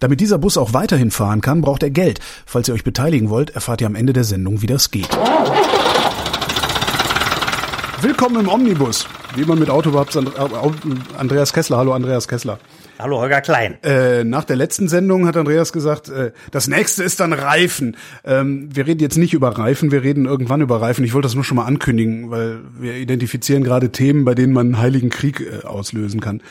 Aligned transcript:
Damit 0.00 0.20
dieser 0.20 0.38
Bus 0.38 0.56
auch 0.56 0.72
weiterhin 0.72 1.10
fahren 1.10 1.40
kann, 1.40 1.60
braucht 1.60 1.82
er 1.82 1.90
Geld. 1.90 2.20
Falls 2.46 2.68
ihr 2.68 2.74
euch 2.74 2.84
beteiligen 2.84 3.30
wollt, 3.30 3.50
erfahrt 3.50 3.80
ihr 3.80 3.86
am 3.86 3.94
Ende 3.94 4.12
der 4.12 4.24
Sendung, 4.24 4.62
wie 4.62 4.66
das 4.66 4.90
geht. 4.90 5.08
Willkommen 8.00 8.40
im 8.40 8.48
Omnibus. 8.48 9.06
Wie 9.34 9.42
immer 9.42 9.56
mit 9.56 9.70
Autobabs 9.70 10.16
Andreas 11.18 11.52
Kessler. 11.52 11.78
Hallo 11.78 11.92
Andreas 11.94 12.28
Kessler. 12.28 12.58
Hallo 12.96 13.18
Holger 13.18 13.40
Klein. 13.40 13.82
Äh, 13.82 14.22
nach 14.22 14.44
der 14.44 14.54
letzten 14.54 14.88
Sendung 14.88 15.26
hat 15.26 15.36
Andreas 15.36 15.72
gesagt, 15.72 16.08
äh, 16.08 16.30
das 16.52 16.68
nächste 16.68 17.02
ist 17.02 17.18
dann 17.18 17.32
Reifen. 17.32 17.96
Ähm, 18.24 18.68
wir 18.72 18.86
reden 18.86 19.00
jetzt 19.00 19.18
nicht 19.18 19.34
über 19.34 19.48
Reifen, 19.58 19.90
wir 19.90 20.04
reden 20.04 20.26
irgendwann 20.26 20.60
über 20.60 20.80
Reifen. 20.80 21.04
Ich 21.04 21.12
wollte 21.12 21.26
das 21.26 21.34
nur 21.34 21.42
schon 21.42 21.56
mal 21.56 21.64
ankündigen, 21.64 22.30
weil 22.30 22.60
wir 22.78 22.94
identifizieren 22.94 23.64
gerade 23.64 23.90
Themen, 23.90 24.24
bei 24.24 24.36
denen 24.36 24.52
man 24.52 24.66
einen 24.66 24.78
heiligen 24.78 25.10
Krieg 25.10 25.40
äh, 25.40 25.66
auslösen 25.66 26.20
kann. 26.20 26.40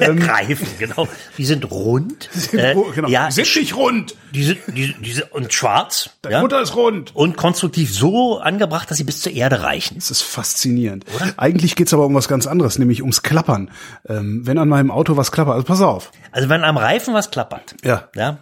Ähm, 0.00 0.18
Reifen, 0.18 0.68
genau. 0.78 1.08
Die 1.38 1.44
sind 1.44 1.70
rund. 1.70 2.28
Die 2.32 2.38
sind, 2.38 2.58
äh, 2.58 2.74
genau. 2.94 3.08
ja, 3.08 3.28
die 3.28 3.32
sind 3.32 3.56
nicht 3.56 3.74
rund. 3.74 4.14
Die 4.32 4.44
sind, 4.44 4.58
die, 4.68 4.94
die 4.94 5.12
sind 5.12 5.32
und 5.32 5.52
schwarz. 5.52 6.10
Deine 6.22 6.36
ja? 6.36 6.40
Mutter 6.40 6.60
ist 6.60 6.76
rund. 6.76 7.16
Und 7.16 7.36
konstruktiv 7.36 7.92
so 7.92 8.38
angebracht, 8.38 8.90
dass 8.90 8.98
sie 8.98 9.04
bis 9.04 9.20
zur 9.20 9.32
Erde 9.32 9.62
reichen. 9.62 9.96
Das 9.96 10.10
ist 10.10 10.22
faszinierend. 10.22 11.04
Oder? 11.16 11.32
Eigentlich 11.36 11.74
geht's 11.74 11.92
aber 11.92 12.06
um 12.06 12.14
was 12.14 12.28
ganz 12.28 12.46
anderes, 12.46 12.78
nämlich 12.78 13.02
ums 13.02 13.22
Klappern. 13.22 13.70
Ähm, 14.08 14.46
wenn 14.46 14.58
an 14.58 14.68
meinem 14.68 14.90
Auto 14.90 15.16
was 15.16 15.32
klappert, 15.32 15.54
also 15.54 15.64
pass 15.78 15.86
auf. 15.86 16.10
Also 16.32 16.48
wenn 16.48 16.64
am 16.64 16.76
Reifen 16.76 17.14
was 17.14 17.30
klappert, 17.30 17.74
ja, 17.84 18.08
ja, 18.14 18.38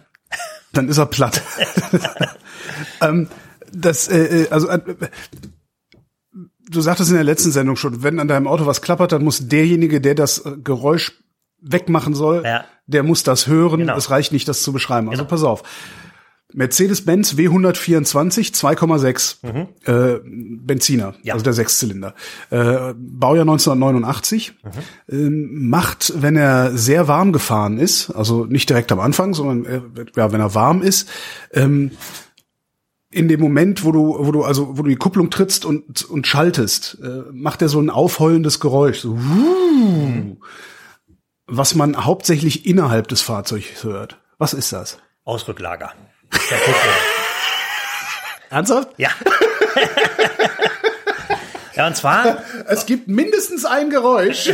dann 0.73 0.89
ist 0.89 0.97
er 0.97 1.05
platt. 1.05 1.41
ähm, 3.01 3.27
das, 3.71 4.07
äh, 4.07 4.43
äh, 4.43 4.49
also 4.49 4.67
äh, 4.69 4.79
du 6.69 6.81
sagtest 6.81 7.09
in 7.09 7.15
der 7.15 7.23
letzten 7.23 7.51
Sendung 7.51 7.75
schon, 7.75 8.03
wenn 8.03 8.19
an 8.19 8.27
deinem 8.27 8.47
Auto 8.47 8.65
was 8.65 8.81
klappert, 8.81 9.11
dann 9.11 9.23
muss 9.23 9.47
derjenige, 9.47 10.01
der 10.01 10.15
das 10.15 10.39
äh, 10.45 10.57
Geräusch 10.63 11.13
wegmachen 11.61 12.13
soll, 12.13 12.43
Ja. 12.45 12.65
der 12.85 13.03
muss 13.03 13.23
das 13.23 13.47
hören. 13.47 13.79
Genau. 13.79 13.97
Es 13.97 14.09
reicht 14.11 14.31
nicht, 14.31 14.47
das 14.47 14.61
zu 14.61 14.71
beschreiben. 14.73 15.09
Also 15.09 15.21
Genau. 15.23 15.29
pass 15.29 15.43
auf. 15.43 15.63
Mercedes-Benz 16.53 17.33
W124 17.35 18.53
2,6 18.53 19.37
äh, 19.85 20.21
Benziner, 20.23 21.11
Mhm. 21.11 21.17
Ja. 21.23 21.33
also 21.33 21.43
der 21.43 21.53
Sechszylinder. 21.53 22.13
Äh, 22.49 22.93
Baujahr 22.95 23.43
1989. 23.43 24.53
Mhm. 24.63 24.69
Ähm, 25.09 25.69
macht, 25.69 26.13
wenn 26.21 26.35
er 26.37 26.75
sehr 26.77 27.07
warm 27.07 27.33
gefahren 27.33 27.77
ist, 27.77 28.09
also 28.11 28.45
nicht 28.45 28.69
direkt 28.69 28.91
am 28.91 28.99
Anfang, 29.01 29.33
sondern 29.33 29.65
äh, 29.65 29.81
ja, 30.15 30.31
wenn 30.31 30.39
er 30.39 30.55
warm 30.55 30.81
ist, 30.81 31.09
ähm, 31.53 31.91
in 33.09 33.27
dem 33.29 33.39
Moment, 33.39 33.83
wo 33.85 33.91
du, 33.91 34.15
wo 34.19 34.31
du, 34.31 34.43
also, 34.43 34.77
wo 34.77 34.81
du 34.83 34.89
die 34.89 34.95
Kupplung 34.97 35.29
trittst 35.29 35.63
und, 35.65 36.03
und 36.09 36.27
schaltest, 36.27 36.97
äh, 37.01 37.23
macht 37.31 37.61
er 37.61 37.69
so 37.69 37.79
ein 37.79 37.89
aufheulendes 37.89 38.59
Geräusch, 38.59 38.99
so, 38.99 39.17
wuh, 39.17 40.37
was 41.45 41.75
man 41.75 42.05
hauptsächlich 42.05 42.65
innerhalb 42.65 43.07
des 43.07 43.21
Fahrzeugs 43.21 43.83
hört. 43.83 44.19
Was 44.37 44.53
ist 44.53 44.73
das? 44.73 44.97
Ausrücklager. 45.23 45.91
Ernsthaft? 48.49 48.89
ja. 48.97 49.09
ja, 51.75 51.87
und 51.87 51.95
zwar, 51.97 52.37
Es 52.67 52.85
gibt 52.85 53.07
mindestens 53.07 53.65
ein 53.65 53.89
Geräusch. 53.89 54.47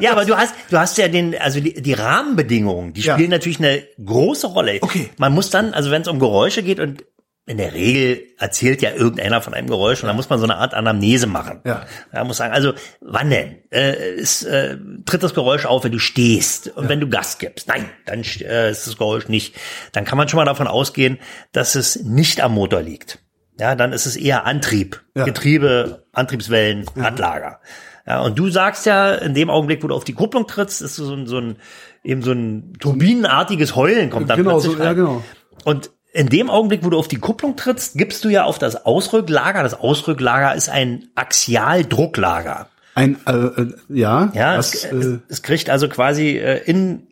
ja, 0.00 0.12
aber 0.12 0.24
du 0.24 0.36
hast, 0.36 0.54
du 0.70 0.78
hast 0.78 0.96
ja 0.98 1.08
den, 1.08 1.38
also 1.38 1.60
die, 1.60 1.74
die 1.74 1.92
Rahmenbedingungen, 1.92 2.92
die 2.92 3.02
Ja. 3.02 3.14
spielen 3.14 3.30
natürlich 3.30 3.58
eine 3.58 3.82
große 4.04 4.46
Rolle. 4.46 4.78
Okay. 4.80 5.10
Man 5.18 5.32
muss 5.32 5.50
dann, 5.50 5.74
also 5.74 5.90
wenn 5.90 6.02
es 6.02 6.08
um 6.08 6.18
Geräusche 6.18 6.62
geht 6.62 6.80
und 6.80 7.04
in 7.46 7.58
der 7.58 7.74
Regel 7.74 8.22
erzählt 8.38 8.80
ja 8.80 8.90
irgendeiner 8.92 9.42
von 9.42 9.52
einem 9.52 9.68
Geräusch 9.68 10.02
und 10.02 10.06
dann 10.06 10.16
muss 10.16 10.30
man 10.30 10.38
so 10.38 10.44
eine 10.44 10.56
Art 10.56 10.72
Anamnese 10.72 11.26
machen. 11.26 11.60
Ja. 11.64 11.84
Man 12.12 12.26
muss 12.26 12.38
sagen, 12.38 12.54
also 12.54 12.72
wann 13.02 13.28
denn? 13.28 13.56
Äh, 13.70 14.14
ist, 14.14 14.44
äh, 14.44 14.78
tritt 15.04 15.22
das 15.22 15.34
Geräusch 15.34 15.66
auf, 15.66 15.84
wenn 15.84 15.92
du 15.92 15.98
stehst 15.98 16.68
und 16.76 16.88
wenn 16.88 17.00
du 17.00 17.08
Gas 17.08 17.36
gibst? 17.38 17.68
Nein, 17.68 17.86
dann 18.06 18.20
äh, 18.40 18.70
ist 18.70 18.86
das 18.86 18.96
Geräusch 18.96 19.28
nicht. 19.28 19.56
Dann 19.92 20.04
kann 20.06 20.16
man 20.16 20.28
schon 20.28 20.38
mal 20.38 20.46
davon 20.46 20.66
ausgehen, 20.66 21.18
dass 21.52 21.74
es 21.74 21.96
nicht 22.02 22.40
am 22.40 22.54
Motor 22.54 22.80
liegt. 22.80 23.18
Ja, 23.60 23.74
dann 23.74 23.92
ist 23.92 24.06
es 24.06 24.16
eher 24.16 24.46
Antrieb, 24.46 25.02
Ja. 25.14 25.24
Getriebe, 25.24 26.06
Antriebswellen, 26.12 26.86
Radlager. 26.96 27.60
Ja, 28.06 28.20
und 28.22 28.38
du 28.38 28.48
sagst 28.48 28.84
ja, 28.86 29.14
in 29.14 29.34
dem 29.34 29.48
Augenblick, 29.50 29.82
wo 29.82 29.88
du 29.88 29.94
auf 29.94 30.04
die 30.04 30.12
Kupplung 30.14 30.46
trittst, 30.46 30.82
ist 30.82 30.96
so 30.96 31.12
ein, 31.14 31.26
so 31.26 31.38
ein 31.38 31.56
eben 32.02 32.22
so 32.22 32.32
ein 32.32 32.72
turbinenartiges 32.80 33.76
Heulen 33.76 34.10
kommt 34.10 34.28
dann 34.30 34.38
Genau, 34.38 34.52
plötzlich 34.58 34.72
so- 34.76 34.78
ja, 34.78 34.86
rein. 34.88 34.96
genau. 34.96 35.22
Und 35.64 35.90
in 36.14 36.28
dem 36.28 36.48
Augenblick, 36.48 36.84
wo 36.84 36.90
du 36.90 36.98
auf 36.98 37.08
die 37.08 37.18
Kupplung 37.18 37.56
trittst, 37.56 37.98
gibst 37.98 38.24
du 38.24 38.28
ja 38.28 38.44
auf 38.44 38.58
das 38.58 38.86
Ausrücklager. 38.86 39.64
Das 39.64 39.74
Ausrücklager 39.74 40.54
ist 40.54 40.68
ein 40.68 41.08
Axialdrucklager. 41.16 42.68
Ein, 42.94 43.18
äh, 43.26 43.32
äh, 43.32 43.72
ja, 43.88 44.30
Ja, 44.32 44.56
was, 44.56 44.74
es, 44.74 44.84
äh, 44.84 44.94
es, 44.94 45.18
es 45.28 45.42
kriegt 45.42 45.68
also 45.68 45.88
quasi 45.88 46.38
äh, 46.38 46.62
in 46.64 47.08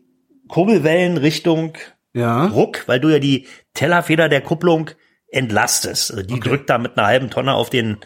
Kurbelwellen 0.46 1.16
Richtung 1.18 1.72
ja, 2.14 2.46
Druck, 2.46 2.84
weil 2.86 3.00
du 3.00 3.08
ja 3.08 3.18
die 3.18 3.48
Tellerfeder 3.74 4.28
der 4.28 4.40
Kupplung 4.40 4.90
entlastest. 5.28 6.12
Also 6.12 6.22
die 6.22 6.38
drückt 6.38 6.70
da 6.70 6.78
mit 6.78 6.96
einer 6.96 7.08
halben 7.08 7.30
Tonne 7.30 7.54
auf 7.54 7.70
den 7.70 7.96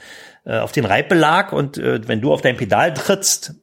äh, 0.46 0.58
auf 0.58 0.72
den 0.72 0.86
Reibbelag 0.86 1.52
und 1.52 1.76
äh, 1.76 2.00
wenn 2.08 2.22
du 2.22 2.32
auf 2.32 2.40
dein 2.40 2.56
Pedal 2.56 2.94
trittst, 2.94 3.56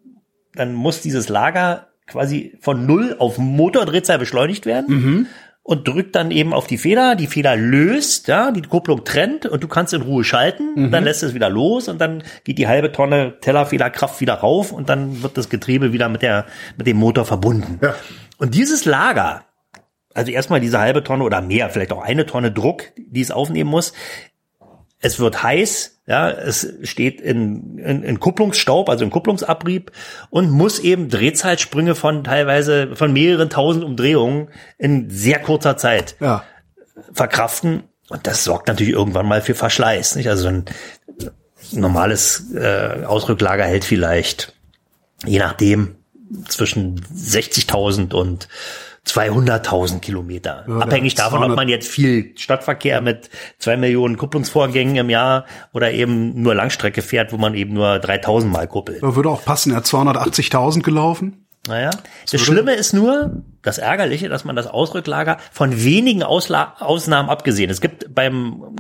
dann 0.54 0.76
muss 0.76 1.02
dieses 1.02 1.30
Lager 1.30 1.88
quasi 2.06 2.56
von 2.62 2.86
null 2.86 3.16
auf 3.18 3.40
Motordrehzahl 3.40 4.20
beschleunigt 4.20 4.68
werden 4.68 5.28
und 5.64 5.88
drückt 5.88 6.16
dann 6.16 6.30
eben 6.30 6.54
auf 6.54 6.68
die 6.68 6.78
Feder. 6.78 7.16
Die 7.16 7.28
Feder 7.28 7.56
löst, 7.56 8.28
ja, 8.28 8.52
die 8.52 8.62
Kupplung 8.62 9.06
trennt 9.06 9.46
und 9.46 9.64
du 9.64 9.68
kannst 9.70 9.94
in 9.94 10.02
Ruhe 10.02 10.26
schalten. 10.26 10.92
Dann 10.92 11.06
lässt 11.06 11.24
es 11.24 11.34
wieder 11.34 11.50
los 11.50 11.88
und 11.88 12.00
dann 12.00 12.24
geht 12.44 12.58
die 12.58 12.68
halbe 12.68 12.92
Tonne 12.92 13.40
Tellerfederkraft 13.40 14.20
wieder 14.20 14.36
rauf 14.36 14.74
und 14.74 14.90
dann 14.90 15.24
wird 15.24 15.38
das 15.38 15.50
Getriebe 15.50 15.94
wieder 15.94 16.10
mit 16.10 16.22
der 16.22 16.46
mit 16.78 16.86
dem 16.86 16.98
Motor 16.98 17.26
verbunden. 17.26 17.80
Ja. 17.82 17.96
Und 18.38 18.56
dieses 18.56 18.84
Lager, 18.84 19.46
also 20.14 20.32
erstmal 20.32 20.60
diese 20.60 20.80
halbe 20.80 21.04
Tonne 21.04 21.24
oder 21.24 21.42
mehr, 21.42 21.70
vielleicht 21.70 21.94
auch 21.94 22.04
eine 22.04 22.26
Tonne 22.26 22.52
Druck, 22.52 22.84
die 22.98 23.22
es 23.22 23.32
aufnehmen 23.32 23.70
muss. 23.70 23.94
Es 25.00 25.20
wird 25.20 25.44
heiß, 25.44 25.93
ja, 26.06 26.30
es 26.30 26.68
steht 26.84 27.22
in, 27.22 27.78
in, 27.78 28.04
in 28.04 28.20
Kupplungsstaub, 28.20 28.90
also 28.90 29.06
in 29.06 29.10
Kupplungsabrieb 29.10 29.92
und 30.30 30.52
muss 30.52 30.80
eben 30.80 31.10
Drehzahlsprünge 31.10 31.96
von 31.96 32.26
teilweise 32.26 32.96
von 32.96 33.14
mehreren 33.14 33.50
tausend 33.50 33.86
Umdrehungen 33.86 34.50
in 34.78 35.10
sehr 35.10 35.40
kurzer 35.40 35.78
Zeit 35.78 36.16
ja. 36.20 36.44
verkraften. 37.14 37.84
Und 38.10 38.28
das 38.28 38.44
sorgt 38.44 38.68
natürlich 38.68 38.94
irgendwann 38.94 39.28
mal 39.28 39.42
für 39.42 39.56
Verschleiß. 39.56 40.18
Nicht? 40.18 40.28
Also 40.28 40.48
ein 40.50 40.66
normales 41.72 42.54
äh, 42.54 43.06
Ausrücklager 43.06 43.64
hält 43.64 43.86
vielleicht, 43.86 44.54
je 45.26 45.40
nachdem, 45.40 45.96
zwischen 46.50 47.00
60.000 47.00 48.14
und 48.14 48.50
200.000 49.08 50.00
Kilometer. 50.00 50.66
Ja, 50.68 50.78
Abhängig 50.78 51.16
davon, 51.16 51.40
ob 51.40 51.46
200 51.46 51.58
man 51.58 51.70
jetzt 51.70 51.90
viel 51.90 52.34
Stadtverkehr 52.38 53.02
mit 53.02 53.30
zwei 53.60 53.76
Millionen 53.76 54.18
Kupplungsvorgängen 54.18 54.96
im 54.96 55.10
Jahr 55.10 55.46
oder 55.74 55.92
eben 55.92 56.42
nur 56.42 56.56
Langstrecke 56.56 57.02
fährt, 57.02 57.34
wo 57.34 57.38
man 57.38 57.54
eben 57.54 57.74
nur 57.74 58.00
3000 58.00 58.52
Mal 58.52 58.68
kuppelt. 58.68 59.04
Da 59.04 59.16
würde 59.16 59.30
auch 59.30 59.44
passen, 59.44 59.72
er 59.72 59.78
hat 59.78 59.86
280.000 59.86 60.82
gelaufen. 60.82 61.46
Naja, 61.68 61.92
das 62.30 62.42
Schlimme 62.42 62.74
ist 62.74 62.94
nur, 62.94 63.44
das 63.62 63.78
Ärgerliche, 63.78 64.28
dass 64.28 64.44
man 64.44 64.56
das 64.56 64.68
Ausrücklager 64.68 65.38
von 65.52 65.84
wenigen 65.84 66.22
Ausla 66.22 66.76
Ausnahmen 66.80 67.30
abgesehen. 67.30 67.70
Es 67.70 67.80
gibt 67.80 68.14
beim 68.14 68.76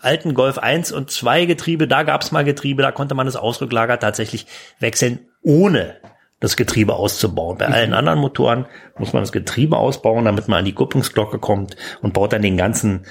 alten 0.00 0.32
Golf 0.32 0.58
1 0.58 0.92
und 0.92 1.10
2 1.10 1.44
Getriebe, 1.44 1.86
da 1.86 2.02
gab 2.02 2.22
es 2.22 2.32
mal 2.32 2.44
Getriebe, 2.44 2.82
da 2.82 2.90
konnte 2.90 3.14
man 3.14 3.26
das 3.26 3.36
Ausrücklager 3.36 3.98
tatsächlich 3.98 4.46
wechseln, 4.78 5.20
ohne 5.42 5.96
das 6.42 6.56
Getriebe 6.56 6.94
auszubauen. 6.94 7.56
Bei 7.58 7.68
allen 7.68 7.94
anderen 7.94 8.18
Motoren 8.18 8.66
muss 8.98 9.12
man 9.12 9.22
das 9.22 9.30
Getriebe 9.30 9.76
ausbauen, 9.76 10.24
damit 10.24 10.48
man 10.48 10.58
an 10.58 10.64
die 10.64 10.74
Kupplungsglocke 10.74 11.38
kommt 11.38 11.76
und 12.02 12.12
baut 12.12 12.32
dann 12.32 12.42
den 12.42 12.56
ganzen 12.56 13.06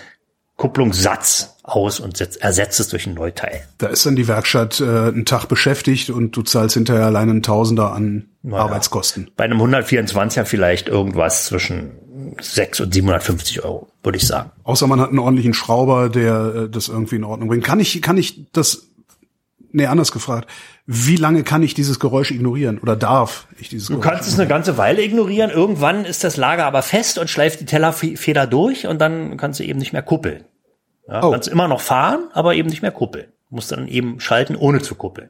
Kupplungssatz 0.58 1.58
aus 1.64 2.02
und 2.02 2.18
setzt, 2.18 2.42
ersetzt 2.42 2.80
es 2.82 2.90
durch 2.90 3.08
ein 3.08 3.14
Neuteil. 3.14 3.62
Da 3.78 3.88
ist 3.88 4.06
dann 4.06 4.18
die 4.18 4.28
Werkstatt 4.28 4.82
äh, 4.82 4.84
einen 4.84 5.26
Tag 5.26 5.46
beschäftigt 5.46 6.10
und 6.10 6.36
du 6.36 6.42
zahlst 6.42 6.76
hinterher 6.76 7.06
allein 7.06 7.30
einen 7.30 7.42
Tausender 7.42 7.94
an 7.94 8.28
naja, 8.44 8.64
Arbeitskosten. 8.64 9.32
Bei 9.38 9.46
einem 9.46 9.62
124er 9.62 10.44
vielleicht 10.44 10.90
irgendwas 10.90 11.46
zwischen 11.46 12.36
6 12.40 12.82
und 12.82 12.94
750 12.94 13.64
Euro, 13.64 13.88
würde 14.04 14.18
ich 14.18 14.28
sagen. 14.28 14.52
Außer 14.64 14.88
man 14.88 15.00
hat 15.00 15.10
einen 15.10 15.20
ordentlichen 15.20 15.54
Schrauber, 15.54 16.10
der 16.10 16.54
äh, 16.56 16.70
das 16.70 16.90
irgendwie 16.90 17.16
in 17.16 17.24
Ordnung 17.24 17.48
bringt. 17.48 17.64
Kann 17.64 17.80
ich, 17.80 18.02
kann 18.02 18.18
ich 18.18 18.52
das, 18.52 18.91
nee, 19.74 19.86
anders 19.86 20.12
gefragt. 20.12 20.50
Wie 20.86 21.16
lange 21.16 21.44
kann 21.44 21.64
ich 21.64 21.74
dieses 21.74 22.00
Geräusch 22.00 22.32
ignorieren 22.32 22.80
oder 22.80 22.96
darf 22.96 23.48
ich 23.60 23.70
dieses 23.70 23.88
du 23.88 23.94
Geräusch? 23.94 24.06
Du 24.06 24.10
kannst 24.12 24.30
es 24.30 24.40
eine 24.40 24.48
ganze 24.48 24.78
Weile 24.78 25.02
ignorieren. 25.02 25.50
Irgendwann 25.52 26.06
ist 26.06 26.24
das 26.24 26.38
Lager 26.38 26.66
aber 26.66 26.82
fest 26.82 27.18
und 27.18 27.30
schleift 27.30 27.60
die 27.60 27.66
Tellerfeder 27.66 28.48
durch 28.48 28.88
und 28.88 29.00
dann 29.00 29.38
kannst 29.38 29.60
du 29.60 29.64
eben 29.64 29.80
nicht 29.80 29.94
mehr 29.94 30.02
kuppeln. 30.02 30.46
Ja, 31.08 31.24
oh. 31.24 31.32
Kannst 31.32 31.50
immer 31.50 31.68
noch 31.68 31.82
fahren, 31.82 32.30
aber 32.34 32.56
eben 32.56 32.70
nicht 32.70 32.82
mehr 32.82 32.92
kuppeln. 32.92 33.28
Du 33.50 33.56
musst 33.56 33.72
dann 33.72 33.88
eben 33.88 34.20
schalten, 34.20 34.56
ohne 34.56 34.82
zu 34.82 34.96
kuppeln. 34.96 35.30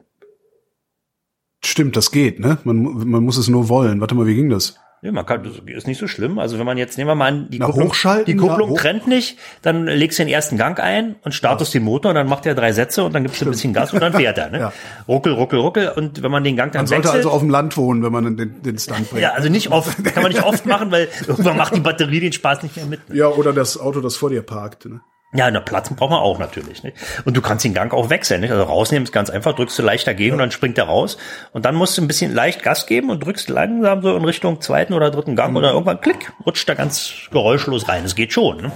Stimmt, 1.64 1.96
das 1.96 2.10
geht, 2.10 2.40
ne? 2.40 2.58
Man, 2.64 2.82
man 3.08 3.22
muss 3.22 3.36
es 3.36 3.48
nur 3.48 3.68
wollen. 3.68 4.00
Warte 4.00 4.14
mal, 4.14 4.26
wie 4.26 4.34
ging 4.34 4.50
das? 4.50 4.76
Ja, 5.04 5.10
man 5.10 5.26
kann, 5.26 5.42
das 5.42 5.54
ist 5.66 5.88
nicht 5.88 5.98
so 5.98 6.06
schlimm. 6.06 6.38
Also 6.38 6.60
wenn 6.60 6.64
man 6.64 6.78
jetzt, 6.78 6.96
nehmen 6.96 7.10
wir 7.10 7.16
mal 7.16 7.26
an, 7.26 7.50
die 7.50 7.58
Na, 7.58 7.66
Kupplung, 7.66 7.88
hochschalten, 7.88 8.24
die 8.24 8.36
Kupplung 8.36 8.68
ja, 8.68 8.74
hoch 8.74 8.80
trennt 8.80 9.08
nicht, 9.08 9.36
dann 9.60 9.86
legst 9.86 10.20
du 10.20 10.22
den 10.22 10.32
ersten 10.32 10.56
Gang 10.56 10.78
ein 10.78 11.16
und 11.22 11.32
startest 11.32 11.74
ja. 11.74 11.80
den 11.80 11.86
Motor 11.86 12.10
und 12.10 12.14
dann 12.14 12.28
macht 12.28 12.46
er 12.46 12.54
drei 12.54 12.70
Sätze 12.70 13.02
und 13.02 13.12
dann 13.12 13.24
gibst 13.24 13.40
du 13.40 13.46
ein 13.46 13.50
bisschen 13.50 13.72
Gas 13.72 13.92
und 13.92 13.98
dann 13.98 14.12
fährt 14.12 14.38
er. 14.38 14.50
Ne? 14.50 14.60
ja. 14.60 14.72
Ruckel, 15.08 15.32
ruckel, 15.32 15.58
ruckel 15.58 15.88
und 15.88 16.22
wenn 16.22 16.30
man 16.30 16.44
den 16.44 16.54
Gang 16.54 16.70
dann 16.70 16.82
Man 16.82 16.86
sollte 16.86 17.08
wechselt, 17.08 17.16
also 17.16 17.30
auf 17.30 17.40
dem 17.40 17.50
Land 17.50 17.76
wohnen, 17.76 18.04
wenn 18.04 18.12
man 18.12 18.36
den, 18.36 18.62
den 18.62 18.78
Stunt 18.78 19.10
bringt. 19.10 19.22
Ja, 19.22 19.32
also 19.32 19.48
nicht 19.48 19.72
oft, 19.72 20.04
kann 20.14 20.22
man 20.22 20.30
nicht 20.30 20.44
oft 20.44 20.66
machen, 20.66 20.92
weil 20.92 21.08
irgendwann 21.26 21.56
macht 21.56 21.74
die 21.74 21.80
Batterie 21.80 22.20
den 22.20 22.32
Spaß 22.32 22.62
nicht 22.62 22.76
mehr 22.76 22.86
mit. 22.86 23.08
Ne? 23.08 23.16
Ja, 23.16 23.26
oder 23.26 23.52
das 23.52 23.80
Auto, 23.80 24.00
das 24.00 24.14
vor 24.14 24.30
dir 24.30 24.42
parkt. 24.42 24.84
Ne? 24.84 25.00
Ja, 25.34 25.50
na, 25.50 25.60
Platzen 25.60 25.96
braucht 25.96 26.10
man 26.10 26.20
auch 26.20 26.38
natürlich. 26.38 26.82
Nicht? 26.82 26.96
Und 27.24 27.36
du 27.36 27.40
kannst 27.40 27.64
den 27.64 27.72
Gang 27.72 27.94
auch 27.94 28.10
wechseln. 28.10 28.42
Nicht? 28.42 28.50
Also 28.50 28.64
rausnehmen 28.64 29.04
ist 29.04 29.12
ganz 29.12 29.30
einfach, 29.30 29.54
drückst 29.54 29.78
du 29.78 29.82
leicht 29.82 30.06
dagegen 30.06 30.28
ja. 30.28 30.34
und 30.34 30.38
dann 30.40 30.50
springt 30.50 30.76
er 30.76 30.84
raus. 30.84 31.16
Und 31.52 31.64
dann 31.64 31.74
musst 31.74 31.96
du 31.96 32.02
ein 32.02 32.08
bisschen 32.08 32.34
leicht 32.34 32.62
Gas 32.62 32.86
geben 32.86 33.08
und 33.08 33.24
drückst 33.24 33.48
langsam 33.48 34.02
so 34.02 34.14
in 34.14 34.24
Richtung 34.24 34.60
zweiten 34.60 34.92
oder 34.92 35.10
dritten 35.10 35.34
Gang 35.34 35.52
mhm. 35.52 35.56
oder 35.56 35.72
irgendwann 35.72 36.00
klick, 36.00 36.32
rutscht 36.44 36.68
da 36.68 36.74
ganz 36.74 37.14
geräuschlos 37.30 37.88
rein. 37.88 38.04
Es 38.04 38.14
geht 38.14 38.32
schon. 38.32 38.58
Ne? 38.58 38.72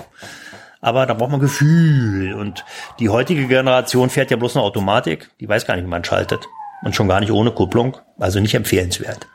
Aber 0.81 1.05
da 1.05 1.12
braucht 1.12 1.31
man 1.31 1.41
Gefühl. 1.41 2.32
Und 2.32 2.64
die 3.00 3.11
heutige 3.11 3.47
Generation 3.47 4.09
fährt 4.09 4.31
ja 4.31 4.38
bloß 4.38 4.56
eine 4.56 4.64
Automatik. 4.64 5.29
Die 5.41 5.49
weiß 5.49 5.67
gar 5.67 5.76
nicht, 5.76 5.85
wie 5.85 5.91
man 5.91 6.05
schaltet. 6.05 6.47
Und 6.82 6.97
schon 6.97 7.09
gar 7.09 7.20
nicht 7.20 7.32
ohne 7.32 7.50
Kupplung. 7.50 7.99
Also 8.19 8.41
nicht 8.41 8.55
empfehlenswert. 8.55 9.26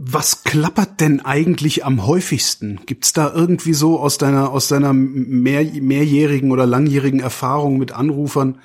Was 0.00 0.44
klappert 0.44 1.00
denn 1.00 1.24
eigentlich 1.24 1.84
am 1.84 2.06
häufigsten? 2.06 2.78
Gibt's 2.86 3.12
da 3.12 3.32
irgendwie 3.34 3.74
so 3.74 3.98
aus 3.98 4.16
deiner 4.16 4.52
aus 4.52 4.68
deiner 4.68 4.92
mehr, 4.92 5.64
mehrjährigen 5.64 6.52
oder 6.52 6.66
langjährigen 6.66 7.18
Erfahrung 7.18 7.78
mit 7.78 7.90
Anrufern, 7.90 8.60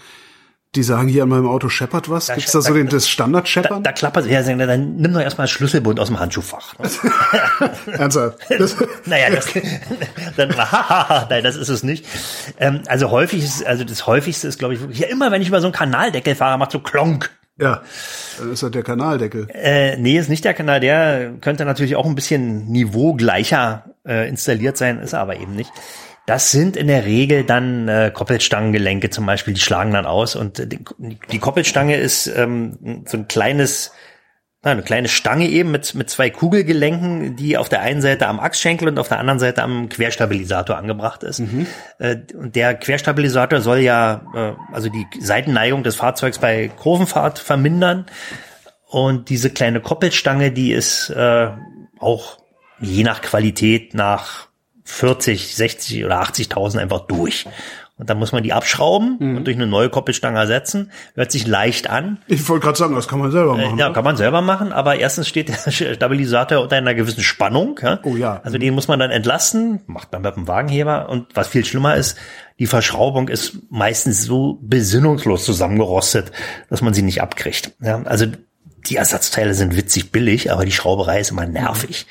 die 0.75 0.83
sagen, 0.83 1.07
hier 1.07 1.23
an 1.23 1.29
meinem 1.29 1.47
Auto 1.47 1.69
scheppert 1.69 2.07
was? 2.07 2.27
Da 2.27 2.35
Gibt's 2.35 2.51
da 2.51 2.61
so 2.61 2.71
den, 2.75 2.87
das 2.87 3.09
Standard-Scheppern? 3.09 3.81
Da, 3.81 3.89
da 3.89 3.93
klappert 3.93 4.27
ja, 4.27 4.43
dann 4.43 4.97
nimm 4.97 5.11
doch 5.11 5.21
erstmal 5.21 5.47
Schlüsselbund 5.47 5.99
aus 5.99 6.09
dem 6.09 6.19
Handschuhfach. 6.19 6.75
Ernsthaft? 7.87 8.37
Das 8.49 8.75
naja, 9.07 9.31
das, 9.31 9.47
dann, 10.37 10.49
nein, 11.29 11.43
das 11.43 11.55
ist 11.55 11.69
es 11.69 11.81
nicht. 11.81 12.05
Ähm, 12.59 12.81
also 12.85 13.09
häufig 13.09 13.43
ist, 13.43 13.65
also 13.65 13.83
das 13.83 14.05
häufigste 14.05 14.47
ist, 14.47 14.59
glaube 14.59 14.75
ich, 14.75 14.81
wirklich, 14.81 14.99
ja, 14.99 15.07
immer 15.07 15.31
wenn 15.31 15.41
ich 15.41 15.47
über 15.47 15.61
so 15.61 15.65
einen 15.65 15.73
Kanaldeckel 15.73 16.35
fahre, 16.35 16.59
macht 16.59 16.73
so 16.73 16.79
klonk. 16.79 17.31
Ja, 17.59 17.83
ist 18.51 18.63
das 18.63 18.71
der 18.71 18.83
Kanaldeckel. 18.83 19.47
Äh, 19.53 19.97
nee, 19.97 20.17
ist 20.17 20.29
nicht 20.29 20.43
der 20.43 20.55
Kanal. 20.55 20.79
Der 20.79 21.33
könnte 21.39 21.65
natürlich 21.65 21.95
auch 21.95 22.05
ein 22.05 22.15
bisschen 22.15 22.71
niveaugleicher 22.71 23.95
äh, 24.07 24.27
installiert 24.27 24.77
sein, 24.77 24.99
ist 24.99 25.13
aber 25.13 25.37
eben 25.37 25.55
nicht. 25.55 25.71
Das 26.25 26.51
sind 26.51 26.77
in 26.77 26.87
der 26.87 27.05
Regel 27.05 27.43
dann 27.43 27.87
äh, 27.87 28.09
Koppelstangengelenke 28.11 29.09
zum 29.09 29.25
Beispiel, 29.25 29.53
die 29.53 29.61
schlagen 29.61 29.91
dann 29.91 30.05
aus 30.05 30.35
und 30.35 30.57
die, 30.71 30.79
die 31.31 31.39
Koppelstange 31.39 31.97
ist 31.97 32.27
ähm, 32.27 33.03
so 33.05 33.17
ein 33.17 33.27
kleines 33.27 33.91
eine 34.71 34.81
kleine 34.81 35.09
Stange 35.09 35.49
eben 35.49 35.71
mit, 35.71 35.93
mit 35.93 36.09
zwei 36.09 36.29
Kugelgelenken, 36.29 37.35
die 37.35 37.57
auf 37.57 37.67
der 37.67 37.81
einen 37.81 38.01
Seite 38.01 38.27
am 38.27 38.39
Achsschenkel 38.39 38.87
und 38.87 38.97
auf 38.97 39.09
der 39.09 39.19
anderen 39.19 39.39
Seite 39.39 39.61
am 39.61 39.89
Querstabilisator 39.89 40.77
angebracht 40.77 41.23
ist. 41.23 41.39
Mhm. 41.39 41.67
Äh, 41.99 42.17
und 42.33 42.55
der 42.55 42.73
Querstabilisator 42.75 43.59
soll 43.59 43.79
ja 43.79 44.21
äh, 44.33 44.73
also 44.73 44.89
die 44.89 45.05
Seitenneigung 45.19 45.83
des 45.83 45.97
Fahrzeugs 45.97 46.39
bei 46.39 46.69
Kurvenfahrt 46.69 47.39
vermindern. 47.39 48.05
Und 48.87 49.29
diese 49.29 49.49
kleine 49.49 49.81
Koppelstange, 49.81 50.51
die 50.51 50.71
ist 50.71 51.09
äh, 51.09 51.49
auch 51.99 52.37
je 52.79 53.03
nach 53.03 53.21
Qualität 53.21 53.93
nach 53.93 54.47
40, 54.85 55.55
60 55.55 56.05
oder 56.05 56.21
80.000 56.21 56.79
einfach 56.79 57.01
durch. 57.01 57.45
Und 57.95 58.09
dann 58.09 58.17
muss 58.17 58.31
man 58.31 58.41
die 58.41 58.53
abschrauben 58.53 59.17
mhm. 59.19 59.37
und 59.37 59.45
durch 59.45 59.55
eine 59.55 59.67
neue 59.67 59.89
Koppelstange 59.89 60.39
ersetzen. 60.39 60.91
Hört 61.13 61.31
sich 61.31 61.45
leicht 61.45 61.89
an. 61.89 62.17
Ich 62.27 62.49
wollte 62.49 62.65
gerade 62.65 62.77
sagen, 62.77 62.95
das 62.95 63.07
kann 63.07 63.19
man 63.19 63.31
selber 63.31 63.55
machen. 63.55 63.77
Äh, 63.77 63.81
ja, 63.81 63.91
kann 63.91 64.03
man 64.03 64.17
selber 64.17 64.41
machen, 64.41 64.73
aber 64.73 64.95
erstens 64.95 65.27
steht 65.27 65.49
der 65.49 65.71
Stabilisator 65.71 66.63
unter 66.63 66.75
einer 66.75 66.95
gewissen 66.95 67.21
Spannung. 67.21 67.79
Ja? 67.83 67.99
Oh 68.03 68.15
ja. 68.15 68.41
Also 68.43 68.57
den 68.57 68.73
muss 68.73 68.87
man 68.87 68.99
dann 68.99 69.11
entlasten, 69.11 69.81
macht 69.85 70.11
man 70.11 70.23
mit 70.23 70.35
dem 70.35 70.47
Wagenheber. 70.47 71.07
Und 71.07 71.27
was 71.35 71.47
viel 71.49 71.63
schlimmer 71.65 71.95
ist, 71.95 72.17
die 72.57 72.67
Verschraubung 72.67 73.27
ist 73.27 73.59
meistens 73.69 74.23
so 74.23 74.57
besinnungslos 74.61 75.45
zusammengerostet, 75.45 76.31
dass 76.69 76.81
man 76.81 76.95
sie 76.95 77.03
nicht 77.03 77.21
abkriegt. 77.21 77.73
Ja? 77.79 78.01
Also 78.05 78.25
die 78.89 78.95
Ersatzteile 78.95 79.53
sind 79.53 79.77
witzig 79.77 80.11
billig, 80.11 80.51
aber 80.51 80.65
die 80.65 80.71
Schrauberei 80.71 81.19
ist 81.19 81.31
immer 81.31 81.45
nervig. 81.45 82.07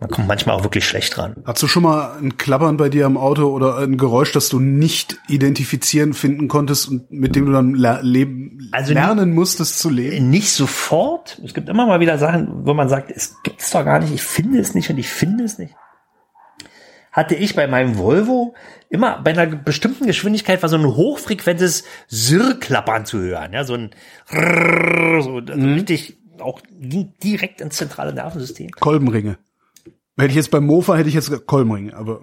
Man 0.00 0.10
kommt 0.10 0.28
manchmal 0.28 0.56
auch 0.56 0.64
wirklich 0.64 0.84
schlecht 0.86 1.16
dran. 1.16 1.36
Hast 1.46 1.62
du 1.62 1.68
schon 1.68 1.84
mal 1.84 2.18
ein 2.18 2.36
Klappern 2.36 2.76
bei 2.76 2.88
dir 2.88 3.06
am 3.06 3.16
Auto 3.16 3.46
oder 3.46 3.78
ein 3.78 3.96
Geräusch, 3.96 4.32
das 4.32 4.48
du 4.48 4.58
nicht 4.58 5.18
identifizieren 5.28 6.14
finden 6.14 6.48
konntest 6.48 6.88
und 6.88 7.10
mit 7.10 7.36
dem 7.36 7.46
du 7.46 7.52
dann 7.52 7.74
leben, 7.74 8.68
also 8.72 8.92
lernen 8.92 9.32
musstest 9.34 9.78
zu 9.78 9.90
leben? 9.90 10.30
Nicht 10.30 10.50
sofort. 10.50 11.40
Es 11.44 11.54
gibt 11.54 11.68
immer 11.68 11.86
mal 11.86 12.00
wieder 12.00 12.18
Sachen, 12.18 12.66
wo 12.66 12.74
man 12.74 12.88
sagt, 12.88 13.10
es 13.12 13.36
gibt's 13.44 13.70
doch 13.70 13.84
gar 13.84 14.00
nicht, 14.00 14.12
ich 14.12 14.22
finde 14.22 14.58
es 14.58 14.74
nicht 14.74 14.90
und 14.90 14.98
ich 14.98 15.08
finde 15.08 15.44
es 15.44 15.58
nicht. 15.58 15.74
Hatte 17.12 17.36
ich 17.36 17.54
bei 17.54 17.68
meinem 17.68 17.96
Volvo 17.96 18.54
immer 18.88 19.22
bei 19.22 19.30
einer 19.30 19.46
bestimmten 19.46 20.06
Geschwindigkeit 20.06 20.60
war 20.62 20.68
so 20.68 20.76
ein 20.76 20.84
hochfrequentes 20.84 21.84
Sirrklappern 22.08 23.06
zu 23.06 23.20
hören, 23.20 23.52
ja, 23.52 23.62
so 23.62 23.74
ein 23.74 23.90
so, 24.28 25.36
also 25.36 25.54
mhm. 25.54 25.74
richtig 25.74 26.18
auch 26.40 26.60
ging 26.80 27.12
direkt 27.22 27.60
ins 27.60 27.76
zentrale 27.76 28.12
Nervensystem. 28.12 28.70
Kolbenringe. 28.72 29.38
Hätte 30.16 30.30
ich 30.30 30.36
jetzt 30.36 30.50
beim 30.50 30.66
Mofa, 30.66 30.94
hätte 30.96 31.08
ich 31.08 31.14
jetzt 31.14 31.46
Kolmring, 31.46 31.92
aber. 31.92 32.20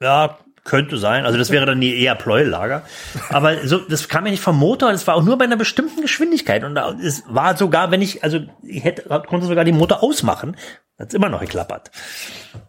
Ja, 0.00 0.38
könnte 0.64 0.96
sein. 0.96 1.24
Also 1.24 1.38
das 1.38 1.50
wäre 1.50 1.66
dann 1.66 1.82
eher 1.82 2.14
Pleuellager. 2.14 2.82
Aber 3.30 3.66
so, 3.66 3.78
das 3.78 4.08
kam 4.08 4.24
ja 4.26 4.30
nicht 4.30 4.42
vom 4.42 4.58
Motor, 4.58 4.92
das 4.92 5.06
war 5.06 5.16
auch 5.16 5.22
nur 5.22 5.36
bei 5.36 5.44
einer 5.44 5.56
bestimmten 5.56 6.02
Geschwindigkeit. 6.02 6.62
Und 6.64 6.76
es 7.02 7.24
war 7.28 7.56
sogar, 7.56 7.90
wenn 7.90 8.02
ich, 8.02 8.22
also 8.22 8.40
ich 8.62 8.84
hätte, 8.84 9.02
konnte 9.26 9.46
sogar 9.46 9.64
den 9.64 9.76
Motor 9.76 10.02
ausmachen, 10.02 10.56
hat's 10.98 11.14
immer 11.14 11.28
noch 11.28 11.40
geklappert. 11.40 11.90